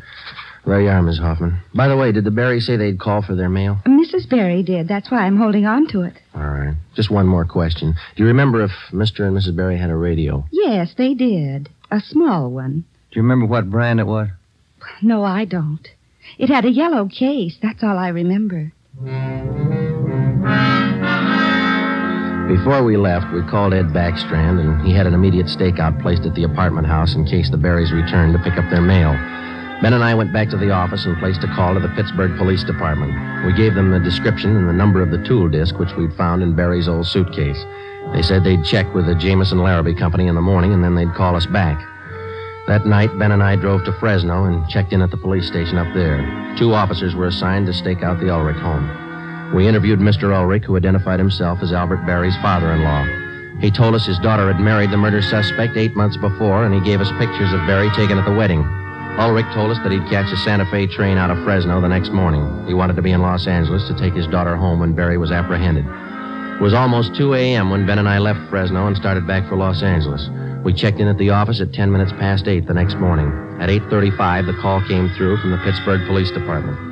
There 0.67 0.81
you 0.81 0.89
are, 0.89 1.03
Miss 1.03 1.19
Hoffman. 1.19 1.59
By 1.75 1.89
the 1.89 1.97
way, 1.97 2.13
did 2.13 2.25
the 2.25 2.31
Berry 2.31 2.61
say 2.61 2.77
they'd 2.77 3.01
call 3.01 3.23
for 3.23 3.35
their 3.35 3.49
mail? 3.49 3.79
Mrs. 3.87 4.29
Berry 4.29 4.63
did. 4.63 4.89
That's 4.89 5.11
why 5.11 5.25
I'm 5.25 5.39
holding 5.39 5.67
on 5.67 5.89
to 5.89 6.03
it. 6.03 6.15
All 6.35 6.43
right. 6.43 6.75
Just 6.95 7.11
one 7.11 7.27
more 7.27 7.47
question. 7.47 7.95
Do 8.15 8.23
you 8.23 8.27
remember 8.27 8.63
if 8.63 8.71
Mr. 8.93 9.27
and 9.27 9.37
Mrs. 9.37 9.57
Berry 9.57 9.79
had 9.79 9.91
a 9.91 9.97
radio? 9.97 10.45
Yes, 10.53 10.95
they 10.97 11.15
did. 11.15 11.71
A 11.91 12.01
small 12.01 12.51
one. 12.51 12.85
Do 13.11 13.19
you 13.19 13.23
remember 13.23 13.47
what 13.47 13.71
brand 13.71 14.01
it 14.01 14.07
was? 14.07 14.29
No, 15.03 15.25
I 15.25 15.45
don't. 15.47 15.89
It 16.39 16.49
had 16.51 16.65
a 16.65 16.71
yellow 16.71 17.09
case. 17.09 17.57
That's 17.61 17.83
all 17.83 17.99
I 17.99 18.09
remember. 18.09 18.73
Before 22.51 22.83
we 22.83 22.97
left, 22.97 23.33
we 23.33 23.47
called 23.47 23.73
Ed 23.73 23.95
Backstrand, 23.95 24.59
and 24.59 24.85
he 24.85 24.93
had 24.93 25.07
an 25.07 25.15
immediate 25.15 25.47
stakeout 25.47 26.03
placed 26.03 26.27
at 26.27 26.35
the 26.35 26.43
apartment 26.43 26.89
house 26.89 27.15
in 27.15 27.25
case 27.25 27.49
the 27.49 27.57
Berrys 27.57 27.93
returned 27.93 28.33
to 28.33 28.43
pick 28.43 28.59
up 28.59 28.69
their 28.71 28.83
mail. 28.83 29.13
Ben 29.81 29.93
and 29.93 30.03
I 30.03 30.17
went 30.17 30.33
back 30.33 30.51
to 30.51 30.57
the 30.57 30.73
office 30.73 31.07
and 31.07 31.17
placed 31.19 31.45
a 31.45 31.55
call 31.55 31.75
to 31.75 31.81
the 31.81 31.95
Pittsburgh 31.95 32.37
Police 32.37 32.65
Department. 32.65 33.47
We 33.47 33.53
gave 33.53 33.75
them 33.77 33.93
the 33.93 34.01
description 34.01 34.57
and 34.57 34.69
the 34.69 34.73
number 34.73 35.01
of 35.01 35.13
the 35.13 35.23
tool 35.23 35.49
disc 35.49 35.79
which 35.79 35.95
we'd 35.95 36.13
found 36.15 36.43
in 36.43 36.57
Barry's 36.57 36.89
old 36.89 37.07
suitcase. 37.07 37.65
They 38.13 38.23
said 38.23 38.43
they'd 38.43 38.65
check 38.65 38.93
with 38.95 39.07
the 39.07 39.15
Jameson 39.15 39.63
Larrabee 39.63 39.95
Company 39.95 40.27
in 40.27 40.35
the 40.35 40.41
morning 40.41 40.73
and 40.75 40.83
then 40.83 40.97
they'd 40.97 41.15
call 41.15 41.37
us 41.37 41.47
back. 41.47 41.79
That 42.67 42.85
night, 42.85 43.17
Ben 43.17 43.31
and 43.31 43.45
I 43.45 43.55
drove 43.55 43.85
to 43.85 43.93
Fresno 44.01 44.47
and 44.47 44.69
checked 44.69 44.93
in 44.93 45.03
at 45.03 45.13
the 45.13 45.17
police 45.17 45.47
station 45.47 45.79
up 45.79 45.95
there. 45.95 46.19
Two 46.59 46.75
officers 46.75 47.15
were 47.15 47.29
assigned 47.29 47.67
to 47.67 47.73
stake 47.73 48.03
out 48.03 48.19
the 48.19 48.27
Ulrick 48.27 48.59
home. 48.59 49.10
We 49.55 49.67
interviewed 49.67 49.99
Mr. 49.99 50.33
Ulrick, 50.33 50.65
who 50.65 50.77
identified 50.77 51.19
himself 51.19 51.61
as 51.61 51.73
Albert 51.73 52.07
Barry's 52.07 52.37
father 52.37 52.71
in 52.71 52.85
law. 52.85 53.05
He 53.61 53.71
told 53.71 53.95
us 53.95 54.07
his 54.07 54.19
daughter 54.21 54.51
had 54.51 54.63
married 54.63 54.91
the 54.91 54.97
murder 54.97 55.21
suspect 55.21 55.77
eight 55.77 55.97
months 55.97 56.17
before, 56.17 56.65
and 56.65 56.73
he 56.73 56.81
gave 56.81 57.01
us 57.01 57.11
pictures 57.19 57.53
of 57.53 57.67
Barry 57.67 57.91
taken 57.91 58.17
at 58.17 58.25
the 58.25 58.33
wedding. 58.33 58.63
Ulrick 59.19 59.53
told 59.53 59.73
us 59.73 59.79
that 59.83 59.91
he'd 59.91 60.09
catch 60.09 60.33
a 60.33 60.37
Santa 60.37 60.65
Fe 60.67 60.87
train 60.87 61.19
out 61.19 61.31
of 61.31 61.43
Fresno 61.45 61.81
the 61.81 61.89
next 61.89 62.13
morning. 62.13 62.65
He 62.67 62.75
wanted 62.75 62.95
to 62.97 63.03
be 63.03 63.11
in 63.11 63.21
Los 63.21 63.47
Angeles 63.47 63.87
to 63.89 63.99
take 63.99 64.15
his 64.15 64.27
daughter 64.29 64.57
home 64.57 64.79
when 64.79 64.95
Barry 64.95 65.19
was 65.19 65.33
apprehended. 65.33 65.85
It 65.85 66.63
was 66.63 66.73
almost 66.73 67.17
2 67.17 67.35
a.m. 67.35 67.71
when 67.71 67.87
Ben 67.87 67.99
and 67.99 68.09
I 68.09 68.19
left 68.19 68.49
Fresno 68.51 68.87
and 68.87 68.97
started 68.97 69.27
back 69.27 69.49
for 69.49 69.57
Los 69.57 69.83
Angeles. 69.83 70.29
We 70.65 70.73
checked 70.73 71.01
in 71.01 71.09
at 71.09 71.19
the 71.19 71.31
office 71.31 71.61
at 71.61 71.73
10 71.73 71.91
minutes 71.91 72.13
past 72.13 72.47
8 72.47 72.67
the 72.67 72.75
next 72.75 72.97
morning. 72.97 73.29
At 73.61 73.69
8.35, 73.69 74.47
the 74.47 74.61
call 74.61 74.81
came 74.87 75.11
through 75.17 75.39
from 75.39 75.51
the 75.51 75.59
Pittsburgh 75.59 76.07
Police 76.07 76.31
Department. 76.31 76.90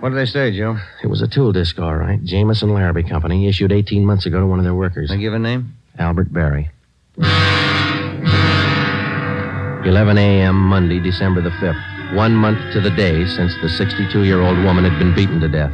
What 0.00 0.08
did 0.10 0.18
they 0.18 0.24
say, 0.26 0.56
Joe? 0.56 0.78
It 1.02 1.08
was 1.08 1.20
a 1.20 1.28
tool 1.28 1.52
disc, 1.52 1.78
all 1.78 1.94
right. 1.94 2.22
Jameson 2.24 2.72
Larrabee 2.72 3.02
Company, 3.02 3.46
issued 3.48 3.70
18 3.70 4.04
months 4.04 4.24
ago 4.24 4.40
to 4.40 4.46
one 4.46 4.58
of 4.58 4.64
their 4.64 4.74
workers. 4.74 5.10
They 5.10 5.18
give 5.18 5.34
a 5.34 5.38
name? 5.38 5.74
Albert 5.98 6.32
Barry. 6.32 6.70
11 9.86 10.16
a.m. 10.16 10.56
Monday, 10.56 11.00
December 11.00 11.42
the 11.42 11.50
5th. 11.50 12.16
One 12.16 12.34
month 12.34 12.72
to 12.72 12.80
the 12.80 12.90
day 12.90 13.26
since 13.26 13.54
the 13.60 13.68
62 13.68 14.24
year 14.24 14.40
old 14.40 14.56
woman 14.64 14.84
had 14.84 14.98
been 14.98 15.14
beaten 15.14 15.38
to 15.40 15.48
death. 15.48 15.72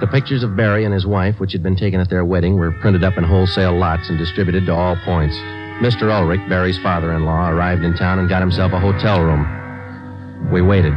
The 0.00 0.06
pictures 0.06 0.42
of 0.42 0.56
Barry 0.56 0.84
and 0.84 0.94
his 0.94 1.06
wife, 1.06 1.38
which 1.38 1.52
had 1.52 1.62
been 1.62 1.76
taken 1.76 2.00
at 2.00 2.08
their 2.08 2.24
wedding, 2.24 2.56
were 2.56 2.72
printed 2.72 3.04
up 3.04 3.18
in 3.18 3.24
wholesale 3.24 3.76
lots 3.78 4.08
and 4.08 4.18
distributed 4.18 4.64
to 4.66 4.74
all 4.74 4.96
points. 5.04 5.36
Mr. 5.80 6.10
Ulrick, 6.10 6.46
Barry's 6.48 6.78
father 6.78 7.12
in 7.12 7.26
law, 7.26 7.50
arrived 7.50 7.84
in 7.84 7.94
town 7.96 8.18
and 8.18 8.28
got 8.30 8.40
himself 8.40 8.72
a 8.72 8.80
hotel 8.80 9.22
room. 9.22 10.50
We 10.50 10.62
waited. 10.62 10.94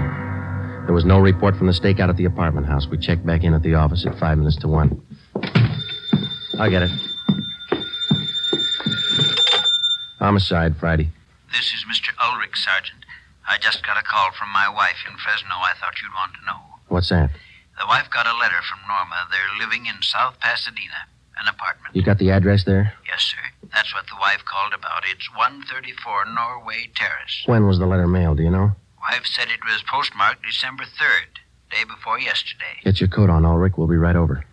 There 0.89 0.95
was 0.95 1.06
no 1.06 1.19
report 1.19 1.56
from 1.56 1.67
the 1.67 1.73
stakeout 1.73 2.10
at 2.10 2.17
the 2.17 2.25
apartment 2.25 2.65
house. 2.65 2.88
We 2.88 2.97
checked 2.97 3.23
back 3.23 3.43
in 3.43 3.54
at 3.54 3.62
the 3.62 3.75
office 3.75 4.08
at 4.08 4.17
five 4.17 4.39
minutes 4.39 4.58
to 4.65 4.67
one. 4.67 4.99
I'll 6.58 6.71
get 6.71 6.82
it. 6.82 6.89
Homicide, 10.17 10.75
Friday. 10.78 11.10
This 11.54 11.75
is 11.78 11.86
Mr. 11.86 12.10
Ulrick, 12.17 12.58
Sergeant. 12.58 13.06
I 13.47 13.60
just 13.60 13.86
got 13.86 13.99
a 13.99 14.02
call 14.02 14.32
from 14.32 14.49
my 14.49 14.67
wife 14.67 14.97
in 15.08 15.15
Fresno. 15.17 15.62
I 15.62 15.73
thought 15.80 15.93
you'd 16.02 16.10
want 16.15 16.34
to 16.34 16.45
know. 16.47 16.58
What's 16.88 17.10
that? 17.10 17.30
The 17.78 17.86
wife 17.86 18.10
got 18.10 18.25
a 18.25 18.36
letter 18.36 18.58
from 18.67 18.80
Norma. 18.88 19.28
They're 19.30 19.60
living 19.63 19.86
in 19.86 20.02
South 20.02 20.39
Pasadena, 20.39 21.06
an 21.39 21.47
apartment. 21.47 21.95
You 21.95 22.02
got 22.02 22.17
the 22.17 22.32
address 22.32 22.63
there? 22.63 22.93
Yes, 23.06 23.21
sir. 23.21 23.69
That's 23.71 23.93
what 23.93 24.08
the 24.08 24.17
wife 24.19 24.43
called 24.43 24.73
about. 24.73 25.04
It's 25.06 25.30
134 25.38 26.34
Norway 26.34 26.89
Terrace. 26.95 27.43
When 27.45 27.67
was 27.67 27.78
the 27.78 27.86
letter 27.86 28.08
mailed, 28.08 28.38
do 28.38 28.43
you 28.43 28.49
know? 28.49 28.71
Wife 29.01 29.25
said 29.25 29.47
it 29.47 29.63
was 29.63 29.81
postmarked 29.89 30.43
December 30.45 30.83
3rd, 30.83 31.39
day 31.71 31.83
before 31.85 32.19
yesterday. 32.19 32.79
Get 32.83 32.99
your 32.99 33.09
coat 33.09 33.29
on, 33.29 33.43
Ulrick. 33.45 33.77
We'll 33.77 33.88
be 33.88 33.97
right 33.97 34.15
over. 34.15 34.43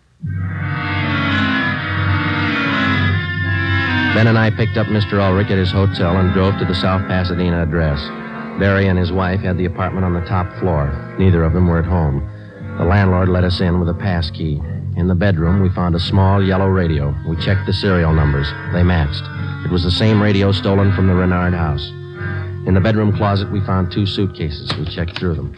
Ben 4.15 4.27
and 4.27 4.37
I 4.37 4.49
picked 4.49 4.77
up 4.77 4.87
Mr. 4.87 5.13
Ulrick 5.13 5.51
at 5.51 5.57
his 5.57 5.71
hotel 5.71 6.17
and 6.17 6.33
drove 6.33 6.57
to 6.59 6.65
the 6.65 6.73
South 6.73 7.05
Pasadena 7.07 7.61
address. 7.61 7.99
Barry 8.59 8.87
and 8.87 8.97
his 8.97 9.11
wife 9.11 9.41
had 9.41 9.57
the 9.57 9.65
apartment 9.65 10.05
on 10.05 10.13
the 10.13 10.25
top 10.25 10.51
floor. 10.59 11.15
Neither 11.19 11.43
of 11.43 11.53
them 11.53 11.67
were 11.67 11.79
at 11.79 11.85
home. 11.85 12.27
The 12.79 12.85
landlord 12.85 13.29
let 13.29 13.43
us 13.43 13.59
in 13.59 13.79
with 13.79 13.89
a 13.89 13.93
pass 13.93 14.31
key. 14.31 14.61
In 14.95 15.07
the 15.07 15.13
bedroom, 15.13 15.61
we 15.61 15.69
found 15.69 15.93
a 15.93 15.99
small 15.99 16.43
yellow 16.43 16.67
radio. 16.67 17.13
We 17.27 17.35
checked 17.35 17.67
the 17.67 17.73
serial 17.73 18.13
numbers. 18.13 18.47
They 18.73 18.81
matched. 18.81 19.23
It 19.65 19.71
was 19.71 19.83
the 19.83 19.91
same 19.91 20.21
radio 20.21 20.51
stolen 20.51 20.91
from 20.93 21.07
the 21.07 21.13
Renard 21.13 21.53
house. 21.53 21.91
In 22.67 22.73
the 22.73 22.81
bedroom 22.81 23.15
closet, 23.15 23.49
we 23.49 23.61
found 23.61 23.93
two 23.93 24.05
suitcases. 24.05 24.73
We 24.77 24.93
checked 24.93 25.17
through 25.17 25.35
them. 25.35 25.55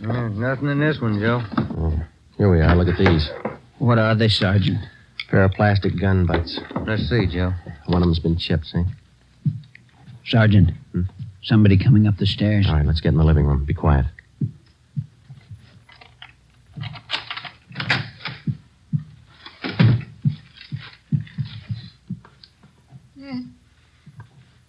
Uh, 0.00 0.28
nothing 0.28 0.68
in 0.68 0.78
this 0.78 1.00
one, 1.00 1.18
Joe. 1.18 1.42
Oh, 1.76 2.00
here 2.36 2.48
we 2.48 2.60
are. 2.60 2.76
Look 2.76 2.86
at 2.86 2.96
these. 2.96 3.28
What 3.78 3.98
are 3.98 4.14
they, 4.14 4.28
Sergeant? 4.28 4.78
pair 5.28 5.42
of 5.42 5.50
plastic 5.50 6.00
gun 6.00 6.26
butts. 6.26 6.60
Let's 6.86 7.08
see, 7.08 7.26
Joe. 7.26 7.54
One 7.86 8.02
of 8.02 8.06
them's 8.06 8.20
been 8.20 8.38
chipped, 8.38 8.66
see? 8.66 8.84
Sergeant, 10.26 10.70
somebody 11.42 11.76
coming 11.76 12.06
up 12.06 12.16
the 12.18 12.26
stairs. 12.26 12.66
All 12.68 12.76
right, 12.76 12.86
let's 12.86 13.00
get 13.00 13.08
in 13.08 13.18
the 13.18 13.24
living 13.24 13.44
room. 13.44 13.64
Be 13.64 13.74
quiet. 13.74 14.06
Dad, 23.18 23.42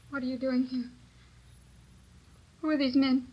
what 0.09 0.23
are 0.23 0.25
you 0.25 0.37
doing 0.39 0.63
here? 0.63 0.89
Who 2.69 2.75
are 2.75 2.77
these 2.77 2.95
men? 2.95 3.25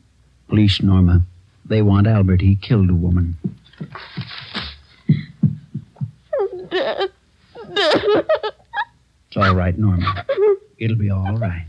Police, 0.49 0.81
Norma. 0.81 1.21
They 1.67 1.83
want 1.83 2.07
Albert. 2.07 2.41
He 2.41 2.57
killed 2.57 2.89
a 2.89 2.95
woman. 2.95 3.37
Dad. 6.71 7.11
Dad. 7.75 8.25
It's 9.29 9.37
all 9.37 9.55
right, 9.55 9.77
Norma. 9.77 10.25
It'll 10.79 10.97
be 10.97 11.11
all 11.11 11.37
right. 11.37 11.67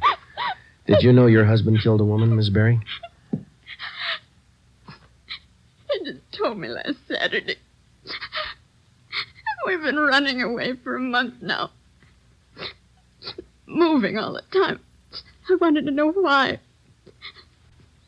Did 0.85 1.03
you 1.03 1.11
know 1.11 1.25
your 1.25 1.43
husband 1.43 1.81
killed 1.83 1.99
a 1.99 2.05
woman, 2.05 2.33
Miss 2.37 2.47
Barry? 2.47 2.79
He 5.91 6.05
just 6.05 6.21
told 6.31 6.57
me 6.59 6.69
last 6.69 6.95
Saturday. 7.09 7.57
We've 9.65 9.81
been 9.81 9.99
running 9.99 10.41
away 10.41 10.77
for 10.81 10.95
a 10.95 11.01
month 11.01 11.41
now. 11.41 11.71
Moving 13.65 14.17
all 14.17 14.31
the 14.31 14.43
time. 14.57 14.79
I 15.49 15.55
wanted 15.55 15.85
to 15.85 15.91
know 15.91 16.13
why. 16.13 16.61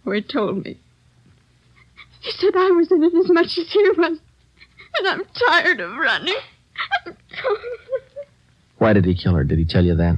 So 0.04 0.12
he 0.12 0.22
told 0.22 0.64
me. 0.64 0.78
He 2.22 2.32
said 2.32 2.56
I 2.56 2.72
was 2.72 2.92
in 2.92 3.04
it 3.04 3.14
as 3.14 3.30
much 3.30 3.58
as 3.58 3.72
he 3.72 3.90
was. 3.98 4.20
And 4.98 5.08
I'm 5.08 5.24
tired 5.48 5.80
of 5.80 5.96
running. 5.96 6.36
Why 8.78 8.94
did 8.94 9.06
he 9.06 9.16
kill 9.16 9.36
her? 9.36 9.44
Did 9.44 9.60
he 9.60 9.66
tell 9.66 9.86
you 9.86 9.96
that? 9.96 10.18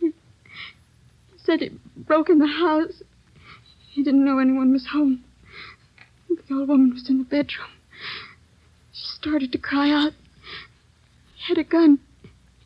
He 0.00 0.12
said 1.36 1.60
he 1.60 1.70
broke 1.96 2.28
in 2.28 2.38
the 2.38 2.46
house. 2.46 3.02
He 3.90 4.02
didn't 4.02 4.24
know 4.24 4.38
anyone 4.38 4.72
was 4.72 4.86
home. 4.88 5.24
The 6.28 6.54
old 6.54 6.68
woman 6.68 6.92
was 6.92 7.08
in 7.08 7.18
the 7.18 7.24
bedroom. 7.24 7.68
She 8.92 9.06
started 9.06 9.52
to 9.52 9.58
cry 9.58 9.90
out. 9.90 10.12
He 11.34 11.54
had 11.54 11.58
a 11.58 11.64
gun. 11.64 11.98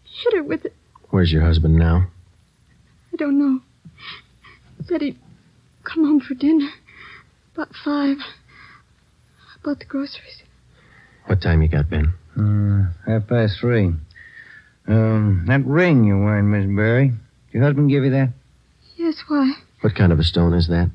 He 0.04 0.24
hit 0.24 0.34
her 0.36 0.42
with 0.42 0.64
it. 0.64 0.74
Where's 1.10 1.32
your 1.32 1.42
husband 1.42 1.76
now? 1.76 2.06
I 3.12 3.16
don't 3.16 3.38
know. 3.38 3.60
Said 4.86 5.00
he'd 5.00 5.18
come 5.84 6.04
home 6.04 6.20
for 6.20 6.34
dinner. 6.34 6.68
About 7.54 7.74
five. 7.84 8.18
I 8.18 9.56
bought 9.62 9.78
the 9.78 9.84
groceries. 9.84 10.42
What 11.26 11.40
time 11.40 11.62
you 11.62 11.68
got, 11.68 11.88
Ben? 11.88 12.12
Uh, 12.36 12.92
half 13.10 13.28
past 13.28 13.58
three. 13.60 13.92
Um, 14.86 15.44
that 15.46 15.64
ring 15.64 16.04
you're 16.04 16.22
wearing, 16.22 16.50
Miss 16.50 16.66
Barry. 16.66 17.12
Your 17.52 17.62
husband 17.62 17.88
give 17.88 18.04
you 18.04 18.10
that? 18.10 18.30
Yes, 18.96 19.22
why? 19.28 19.52
What 19.80 19.94
kind 19.94 20.12
of 20.12 20.18
a 20.18 20.24
stone 20.24 20.52
is 20.52 20.68
that? 20.68 20.90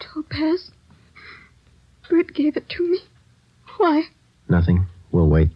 Topaz. 0.00 0.70
Bert 2.08 2.32
gave 2.34 2.56
it 2.56 2.68
to 2.70 2.90
me. 2.90 3.00
Why? 3.76 4.04
Nothing. 4.48 4.86
We'll 5.12 5.28
wait. 5.28 5.50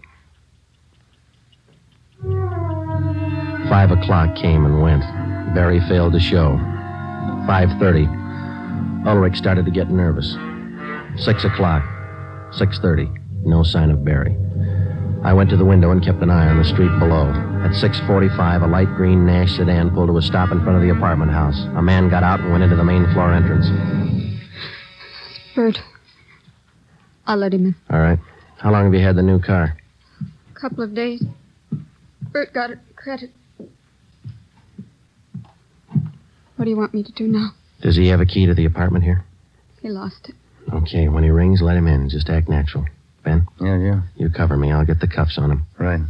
Five 3.69 3.91
o'clock 3.91 4.37
came 4.37 4.67
and 4.67 4.83
went. 4.83 5.03
Barry 5.55 5.81
failed 5.89 6.13
to 6.13 6.21
show. 6.21 6.59
Five 7.47 7.71
thirty. 7.79 8.07
Ulrick 9.07 9.37
started 9.37 9.65
to 9.65 9.71
get 9.71 9.91
nervous. 9.91 10.37
Six 11.23 11.45
o'clock. 11.45 11.83
Six 12.53 12.79
thirty. 12.79 13.11
No 13.45 13.63
sign 13.63 13.91
of 13.91 14.05
Barry. 14.05 14.37
I 15.25 15.33
went 15.33 15.51
to 15.51 15.57
the 15.57 15.65
window 15.65 15.91
and 15.93 16.03
kept 16.03 16.21
an 16.23 16.31
eye 16.31 16.49
on 16.49 16.59
the 16.59 16.65
street 16.65 16.91
below. 16.99 17.31
At 17.63 17.71
6.45, 17.71 18.65
a 18.65 18.67
light 18.67 18.89
green 18.97 19.25
Nash 19.25 19.57
sedan 19.57 19.91
pulled 19.91 20.09
to 20.09 20.17
a 20.17 20.23
stop 20.23 20.51
in 20.51 20.61
front 20.65 20.77
of 20.77 20.83
the 20.83 20.91
apartment 20.91 21.31
house. 21.31 21.57
A 21.77 21.83
man 21.83 22.09
got 22.09 22.25
out 22.25 22.41
and 22.41 22.51
went 22.51 22.65
into 22.65 22.75
the 22.75 22.83
main 22.83 23.05
floor 23.13 23.33
entrance. 23.33 23.69
Bert. 25.55 25.81
I'll 27.25 27.37
let 27.37 27.55
him 27.55 27.67
in. 27.67 27.75
All 27.89 28.01
right. 28.01 28.19
How 28.59 28.73
long 28.73 28.85
have 28.85 28.95
you 28.95 29.01
had 29.01 29.15
the 29.15 29.23
new 29.23 29.39
car? 29.39 29.77
A 30.51 30.59
couple 30.59 30.83
of 30.83 30.93
days. 30.93 31.23
Bert 32.33 32.53
got 32.53 32.71
it 32.73 32.79
credit. 32.97 33.31
What 36.57 36.65
do 36.65 36.71
you 36.71 36.77
want 36.77 36.95
me 36.95 37.05
to 37.05 37.13
do 37.13 37.29
now? 37.29 37.51
Does 37.83 37.97
he 37.97 38.09
have 38.09 38.21
a 38.21 38.27
key 38.27 38.47
to 38.47 38.55
the 38.55 38.65
apartment 38.65 39.05
here? 39.05 39.25
He 39.83 39.89
lost 39.89 40.29
it. 40.29 40.37
Okay, 40.73 41.09
when 41.09 41.25
he 41.25 41.31
rings, 41.31 41.61
let 41.61 41.77
him 41.77 41.89
in. 41.89 42.09
Just 42.09 42.31
act 42.31 42.49
natural. 42.49 42.87
Ben? 43.25 43.47
Yeah, 43.61 43.77
yeah. 43.79 44.03
You 44.17 44.31
cover 44.31 44.57
me. 44.57 44.71
I'll 44.71 44.87
get 44.87 45.01
the 45.01 45.09
cuffs 45.09 45.37
on 45.37 45.51
him. 45.51 45.67
Right. 45.79 46.01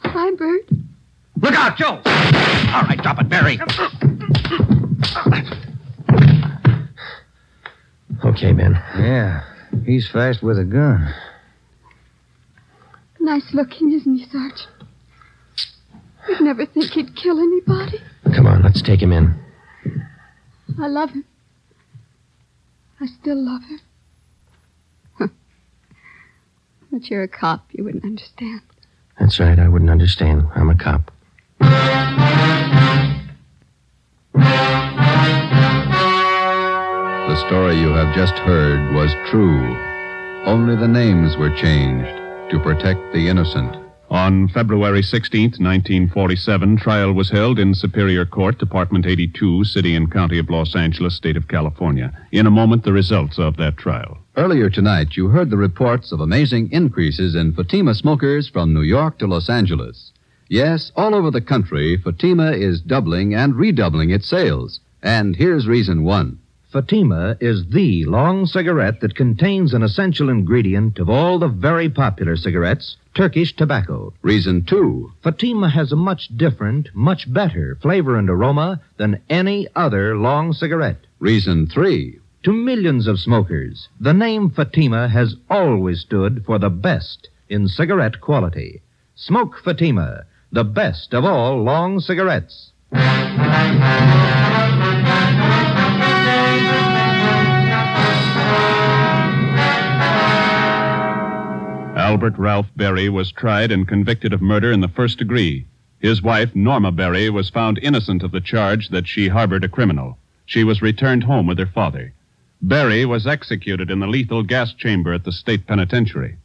Hi, 0.00 0.34
Bert. 0.36 0.68
Look 1.40 1.54
out, 1.54 1.76
Joe! 1.76 2.00
All 2.04 2.82
right, 2.82 2.98
drop 3.02 3.20
it, 3.20 3.28
Barry. 3.28 3.58
Okay, 8.24 8.52
Ben. 8.52 8.72
Yeah. 8.98 9.44
He's 9.84 10.08
fast 10.08 10.42
with 10.42 10.58
a 10.58 10.64
gun. 10.64 11.14
Nice 13.26 13.52
looking, 13.52 13.90
isn't 13.90 14.18
he, 14.18 14.24
Sarge? 14.30 14.68
You'd 16.28 16.42
never 16.42 16.64
think 16.64 16.92
he'd 16.92 17.16
kill 17.16 17.40
anybody. 17.40 17.98
Come 18.32 18.46
on, 18.46 18.62
let's 18.62 18.80
take 18.80 19.02
him 19.02 19.10
in. 19.10 19.34
I 20.80 20.86
love 20.86 21.10
him. 21.10 21.24
I 23.00 23.06
still 23.06 23.44
love 23.44 23.64
him. 23.64 23.80
Huh. 25.18 25.26
But 26.92 27.10
you're 27.10 27.24
a 27.24 27.28
cop. 27.28 27.66
You 27.72 27.82
wouldn't 27.82 28.04
understand. 28.04 28.60
That's 29.18 29.40
right. 29.40 29.58
I 29.58 29.66
wouldn't 29.66 29.90
understand. 29.90 30.46
I'm 30.54 30.70
a 30.70 30.78
cop. 30.78 31.10
The 37.28 37.36
story 37.48 37.76
you 37.80 37.88
have 37.88 38.14
just 38.14 38.34
heard 38.34 38.94
was 38.94 39.12
true. 39.28 39.76
Only 40.44 40.76
the 40.76 40.86
names 40.86 41.36
were 41.36 41.50
changed 41.50 42.15
to 42.50 42.60
protect 42.60 43.12
the 43.12 43.28
innocent. 43.28 43.76
On 44.08 44.46
February 44.48 45.02
16, 45.02 45.42
1947, 45.58 46.76
trial 46.76 47.12
was 47.12 47.30
held 47.30 47.58
in 47.58 47.74
Superior 47.74 48.24
Court, 48.24 48.56
Department 48.56 49.04
82, 49.04 49.64
City 49.64 49.96
and 49.96 50.12
County 50.12 50.38
of 50.38 50.48
Los 50.48 50.76
Angeles, 50.76 51.16
State 51.16 51.36
of 51.36 51.48
California. 51.48 52.12
In 52.30 52.46
a 52.46 52.50
moment, 52.50 52.84
the 52.84 52.92
results 52.92 53.36
of 53.38 53.56
that 53.56 53.76
trial. 53.76 54.18
Earlier 54.36 54.70
tonight, 54.70 55.16
you 55.16 55.28
heard 55.28 55.50
the 55.50 55.56
reports 55.56 56.12
of 56.12 56.20
amazing 56.20 56.70
increases 56.70 57.34
in 57.34 57.52
Fatima 57.52 57.94
smokers 57.94 58.48
from 58.48 58.72
New 58.72 58.82
York 58.82 59.18
to 59.18 59.26
Los 59.26 59.50
Angeles. 59.50 60.12
Yes, 60.48 60.92
all 60.94 61.16
over 61.16 61.32
the 61.32 61.40
country, 61.40 61.96
Fatima 61.96 62.52
is 62.52 62.80
doubling 62.80 63.34
and 63.34 63.56
redoubling 63.56 64.10
its 64.10 64.28
sales. 64.28 64.78
And 65.02 65.34
here's 65.34 65.66
reason 65.66 66.04
one. 66.04 66.38
Fatima 66.76 67.38
is 67.40 67.70
the 67.70 68.04
long 68.04 68.44
cigarette 68.44 69.00
that 69.00 69.16
contains 69.16 69.72
an 69.72 69.82
essential 69.82 70.28
ingredient 70.28 70.98
of 70.98 71.08
all 71.08 71.38
the 71.38 71.48
very 71.48 71.88
popular 71.88 72.36
cigarettes, 72.36 72.98
Turkish 73.14 73.56
tobacco. 73.56 74.12
Reason 74.20 74.62
two. 74.62 75.10
Fatima 75.22 75.70
has 75.70 75.90
a 75.90 75.96
much 75.96 76.28
different, 76.36 76.90
much 76.92 77.32
better 77.32 77.78
flavor 77.80 78.18
and 78.18 78.28
aroma 78.28 78.82
than 78.98 79.22
any 79.30 79.66
other 79.74 80.18
long 80.18 80.52
cigarette. 80.52 81.00
Reason 81.18 81.66
three. 81.66 82.18
To 82.42 82.52
millions 82.52 83.06
of 83.06 83.20
smokers, 83.20 83.88
the 83.98 84.12
name 84.12 84.50
Fatima 84.50 85.08
has 85.08 85.34
always 85.48 86.02
stood 86.02 86.44
for 86.44 86.58
the 86.58 86.68
best 86.68 87.30
in 87.48 87.68
cigarette 87.68 88.20
quality. 88.20 88.82
Smoke 89.14 89.58
Fatima, 89.64 90.24
the 90.52 90.64
best 90.64 91.14
of 91.14 91.24
all 91.24 91.62
long 91.62 92.00
cigarettes. 92.00 92.72
Albert 102.16 102.38
Ralph 102.38 102.70
Berry 102.74 103.10
was 103.10 103.30
tried 103.30 103.70
and 103.70 103.86
convicted 103.86 104.32
of 104.32 104.40
murder 104.40 104.72
in 104.72 104.80
the 104.80 104.88
first 104.88 105.18
degree. 105.18 105.66
His 105.98 106.22
wife, 106.22 106.56
Norma 106.56 106.90
Berry, 106.90 107.28
was 107.28 107.50
found 107.50 107.78
innocent 107.82 108.22
of 108.22 108.32
the 108.32 108.40
charge 108.40 108.88
that 108.88 109.06
she 109.06 109.28
harbored 109.28 109.64
a 109.64 109.68
criminal. 109.68 110.16
She 110.46 110.64
was 110.64 110.80
returned 110.80 111.24
home 111.24 111.46
with 111.46 111.58
her 111.58 111.66
father. 111.66 112.14
Berry 112.62 113.04
was 113.04 113.26
executed 113.26 113.90
in 113.90 114.00
the 114.00 114.06
lethal 114.06 114.42
gas 114.42 114.72
chamber 114.72 115.12
at 115.12 115.24
the 115.24 115.30
state 115.30 115.66
penitentiary. 115.66 116.38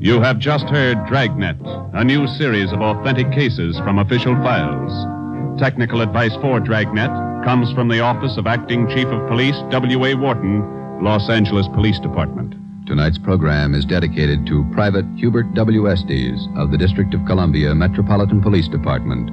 You 0.00 0.22
have 0.22 0.38
just 0.38 0.64
heard 0.70 1.06
Dragnet, 1.06 1.58
a 1.92 2.02
new 2.02 2.26
series 2.28 2.72
of 2.72 2.80
authentic 2.80 3.30
cases 3.30 3.76
from 3.80 3.98
official 3.98 4.34
files. 4.36 5.60
Technical 5.60 6.00
advice 6.00 6.34
for 6.36 6.60
Dragnet 6.60 7.10
comes 7.44 7.70
from 7.72 7.88
the 7.88 8.00
Office 8.00 8.38
of 8.38 8.46
Acting 8.46 8.88
Chief 8.88 9.08
of 9.08 9.28
Police 9.28 9.56
W.A. 9.68 10.14
Worton, 10.14 10.81
Los 11.02 11.28
Angeles 11.28 11.66
Police 11.74 11.98
Department. 11.98 12.54
Tonight's 12.86 13.18
program 13.18 13.74
is 13.74 13.84
dedicated 13.84 14.46
to 14.46 14.64
Private 14.72 15.04
Hubert 15.16 15.52
W. 15.52 15.90
Estes 15.90 16.46
of 16.56 16.70
the 16.70 16.78
District 16.78 17.12
of 17.12 17.26
Columbia 17.26 17.74
Metropolitan 17.74 18.40
Police 18.40 18.68
Department, 18.68 19.28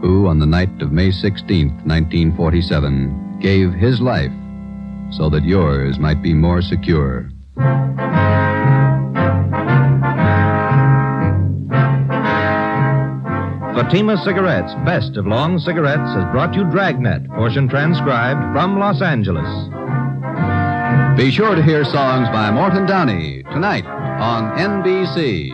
who, 0.00 0.28
on 0.28 0.38
the 0.38 0.46
night 0.46 0.70
of 0.80 0.92
May 0.92 1.10
16, 1.10 1.70
1947, 1.84 3.40
gave 3.40 3.72
his 3.72 4.00
life 4.00 4.30
so 5.10 5.28
that 5.28 5.42
yours 5.42 5.98
might 5.98 6.22
be 6.22 6.32
more 6.32 6.62
secure. 6.62 7.28
Fatima 13.74 14.16
Cigarettes, 14.24 14.72
best 14.84 15.16
of 15.16 15.26
long 15.26 15.58
cigarettes, 15.58 16.14
has 16.14 16.30
brought 16.30 16.54
you 16.54 16.62
Dragnet, 16.70 17.28
portion 17.30 17.68
transcribed 17.68 18.54
from 18.54 18.78
Los 18.78 19.02
Angeles. 19.02 19.77
Be 21.18 21.30
sure 21.32 21.56
to 21.56 21.62
hear 21.64 21.84
songs 21.84 22.28
by 22.28 22.52
Morton 22.52 22.86
Downey 22.86 23.42
tonight 23.42 23.84
on 23.84 24.56
NBC. 24.56 25.50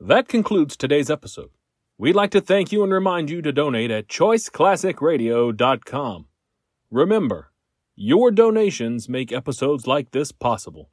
That 0.00 0.26
concludes 0.26 0.76
today's 0.76 1.08
episode. 1.08 1.50
We'd 1.96 2.16
like 2.16 2.32
to 2.32 2.40
thank 2.40 2.72
you 2.72 2.82
and 2.82 2.92
remind 2.92 3.30
you 3.30 3.40
to 3.42 3.52
donate 3.52 3.92
at 3.92 4.08
choiceclassicradio.com. 4.08 6.26
Remember, 6.90 7.52
your 7.94 8.32
donations 8.32 9.08
make 9.08 9.30
episodes 9.30 9.86
like 9.86 10.10
this 10.10 10.32
possible. 10.32 10.90